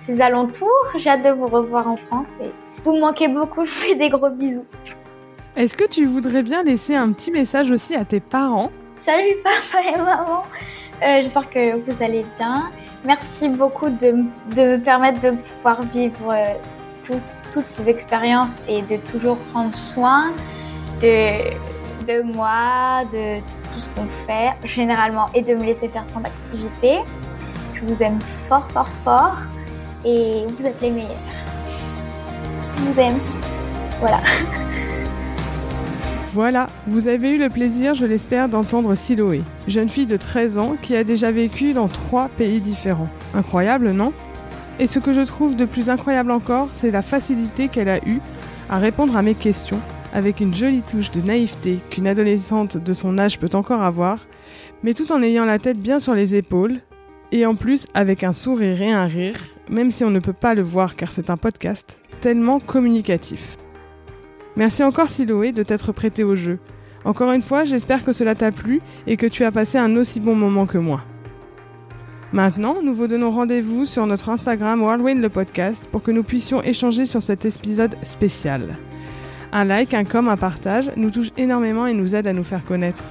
ses 0.08 0.20
alentours. 0.20 0.86
J'ai 0.96 1.10
hâte 1.10 1.22
de 1.22 1.30
vous 1.30 1.46
revoir 1.46 1.86
en 1.86 1.96
France 1.96 2.28
et 2.42 2.50
vous 2.84 2.96
manquez 2.98 3.28
beaucoup, 3.28 3.64
je 3.64 3.70
vous 3.70 3.76
fais 3.76 3.94
des 3.94 4.08
gros 4.08 4.30
bisous. 4.30 4.66
Est-ce 5.56 5.76
que 5.76 5.84
tu 5.84 6.06
voudrais 6.06 6.42
bien 6.42 6.62
laisser 6.62 6.94
un 6.94 7.12
petit 7.12 7.30
message 7.30 7.70
aussi 7.70 7.94
à 7.94 8.04
tes 8.04 8.20
parents? 8.20 8.70
Salut 8.98 9.36
papa 9.44 9.84
et 9.86 9.98
maman 9.98 10.42
euh, 11.00 11.20
j'espère 11.22 11.48
que 11.48 11.76
vous 11.76 12.02
allez 12.02 12.26
bien. 12.36 12.72
Merci 13.04 13.48
beaucoup 13.50 13.88
de, 13.88 14.24
me 14.56 14.78
permettre 14.78 15.20
de 15.20 15.30
pouvoir 15.30 15.80
vivre 15.82 16.32
euh, 16.32 17.14
toutes 17.52 17.68
ces 17.68 17.88
expériences 17.88 18.56
et 18.66 18.82
de 18.82 18.96
toujours 19.12 19.36
prendre 19.52 19.72
soin 19.76 20.32
de, 21.00 21.52
de 22.04 22.22
moi, 22.22 23.04
de 23.12 23.38
tout 23.38 23.78
ce 23.78 24.00
qu'on 24.00 24.08
fait 24.26 24.56
généralement 24.66 25.26
et 25.34 25.42
de 25.42 25.54
me 25.54 25.62
laisser 25.62 25.88
faire 25.88 26.04
tant 26.12 26.18
d'activités. 26.18 26.98
Je 27.74 27.86
vous 27.86 28.02
aime 28.02 28.18
fort, 28.48 28.68
fort, 28.72 28.88
fort 29.04 29.36
et 30.04 30.44
vous 30.46 30.66
êtes 30.66 30.80
les 30.80 30.90
meilleurs. 30.90 31.10
Je 32.76 32.82
vous 32.82 33.00
aime. 33.00 33.18
Voilà. 34.00 34.20
Voilà, 36.34 36.68
vous 36.86 37.08
avez 37.08 37.30
eu 37.30 37.38
le 37.38 37.48
plaisir, 37.48 37.94
je 37.94 38.04
l'espère, 38.04 38.50
d'entendre 38.50 38.94
Siloé, 38.94 39.40
jeune 39.66 39.88
fille 39.88 40.06
de 40.06 40.18
13 40.18 40.58
ans 40.58 40.76
qui 40.80 40.94
a 40.94 41.02
déjà 41.02 41.30
vécu 41.30 41.72
dans 41.72 41.88
trois 41.88 42.28
pays 42.28 42.60
différents. 42.60 43.08
Incroyable, 43.34 43.90
non? 43.92 44.12
Et 44.78 44.86
ce 44.86 44.98
que 44.98 45.14
je 45.14 45.22
trouve 45.22 45.56
de 45.56 45.64
plus 45.64 45.88
incroyable 45.88 46.30
encore, 46.30 46.68
c'est 46.72 46.90
la 46.90 47.02
facilité 47.02 47.68
qu'elle 47.68 47.88
a 47.88 47.98
eue 48.06 48.20
à 48.68 48.78
répondre 48.78 49.16
à 49.16 49.22
mes 49.22 49.34
questions, 49.34 49.80
avec 50.12 50.40
une 50.40 50.54
jolie 50.54 50.82
touche 50.82 51.10
de 51.10 51.22
naïveté 51.22 51.78
qu'une 51.90 52.06
adolescente 52.06 52.76
de 52.76 52.92
son 52.92 53.18
âge 53.18 53.38
peut 53.38 53.50
encore 53.54 53.82
avoir, 53.82 54.18
mais 54.82 54.94
tout 54.94 55.10
en 55.10 55.22
ayant 55.22 55.46
la 55.46 55.58
tête 55.58 55.78
bien 55.78 55.98
sur 55.98 56.14
les 56.14 56.34
épaules, 56.34 56.78
Et 57.30 57.44
en 57.44 57.54
plus, 57.54 57.86
avec 57.92 58.24
un 58.24 58.32
sourire 58.32 58.80
et 58.80 58.90
un 58.90 59.06
rire, 59.06 59.38
même 59.68 59.90
si 59.90 60.04
on 60.04 60.10
ne 60.10 60.18
peut 60.18 60.32
pas 60.32 60.54
le 60.54 60.62
voir 60.62 60.96
car 60.96 61.12
c'est 61.12 61.30
un 61.30 61.36
podcast, 61.36 62.00
tellement 62.20 62.58
communicatif. 62.58 63.56
Merci 64.56 64.82
encore 64.82 65.08
Siloé 65.08 65.52
de 65.52 65.62
t'être 65.62 65.92
prêté 65.92 66.24
au 66.24 66.36
jeu. 66.36 66.58
Encore 67.04 67.32
une 67.32 67.42
fois, 67.42 67.64
j'espère 67.64 68.04
que 68.04 68.12
cela 68.12 68.34
t'a 68.34 68.50
plu 68.50 68.80
et 69.06 69.16
que 69.16 69.26
tu 69.26 69.44
as 69.44 69.52
passé 69.52 69.78
un 69.78 69.94
aussi 69.96 70.20
bon 70.20 70.34
moment 70.34 70.66
que 70.66 70.78
moi. 70.78 71.02
Maintenant, 72.32 72.82
nous 72.82 72.92
vous 72.92 73.06
donnons 73.06 73.30
rendez-vous 73.30 73.84
sur 73.84 74.06
notre 74.06 74.28
Instagram 74.28 74.82
Whirlwind 74.82 75.20
le 75.20 75.28
podcast 75.28 75.88
pour 75.90 76.02
que 76.02 76.10
nous 76.10 76.22
puissions 76.22 76.62
échanger 76.62 77.06
sur 77.06 77.22
cet 77.22 77.44
épisode 77.44 77.96
spécial. 78.02 78.74
Un 79.52 79.64
like, 79.64 79.94
un 79.94 80.04
com, 80.04 80.28
un 80.28 80.36
partage 80.36 80.90
nous 80.96 81.10
touche 81.10 81.30
énormément 81.38 81.86
et 81.86 81.94
nous 81.94 82.14
aide 82.14 82.26
à 82.26 82.32
nous 82.34 82.44
faire 82.44 82.64
connaître. 82.64 83.04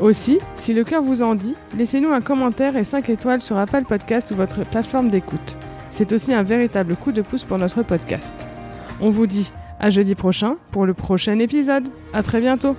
Aussi, 0.00 0.38
si 0.56 0.72
le 0.72 0.82
cœur 0.82 1.02
vous 1.02 1.20
en 1.20 1.34
dit, 1.34 1.54
laissez-nous 1.76 2.10
un 2.10 2.22
commentaire 2.22 2.74
et 2.76 2.84
5 2.84 3.10
étoiles 3.10 3.40
sur 3.40 3.58
Apple 3.58 3.84
Podcast 3.84 4.30
ou 4.30 4.34
votre 4.34 4.64
plateforme 4.64 5.10
d'écoute. 5.10 5.58
C'est 5.90 6.12
aussi 6.14 6.32
un 6.32 6.42
véritable 6.42 6.96
coup 6.96 7.12
de 7.12 7.20
pouce 7.20 7.44
pour 7.44 7.58
notre 7.58 7.82
podcast. 7.82 8.34
On 9.02 9.10
vous 9.10 9.26
dit 9.26 9.52
à 9.78 9.90
jeudi 9.90 10.14
prochain 10.14 10.56
pour 10.70 10.86
le 10.86 10.94
prochain 10.94 11.38
épisode. 11.38 11.88
À 12.14 12.22
très 12.22 12.40
bientôt. 12.40 12.76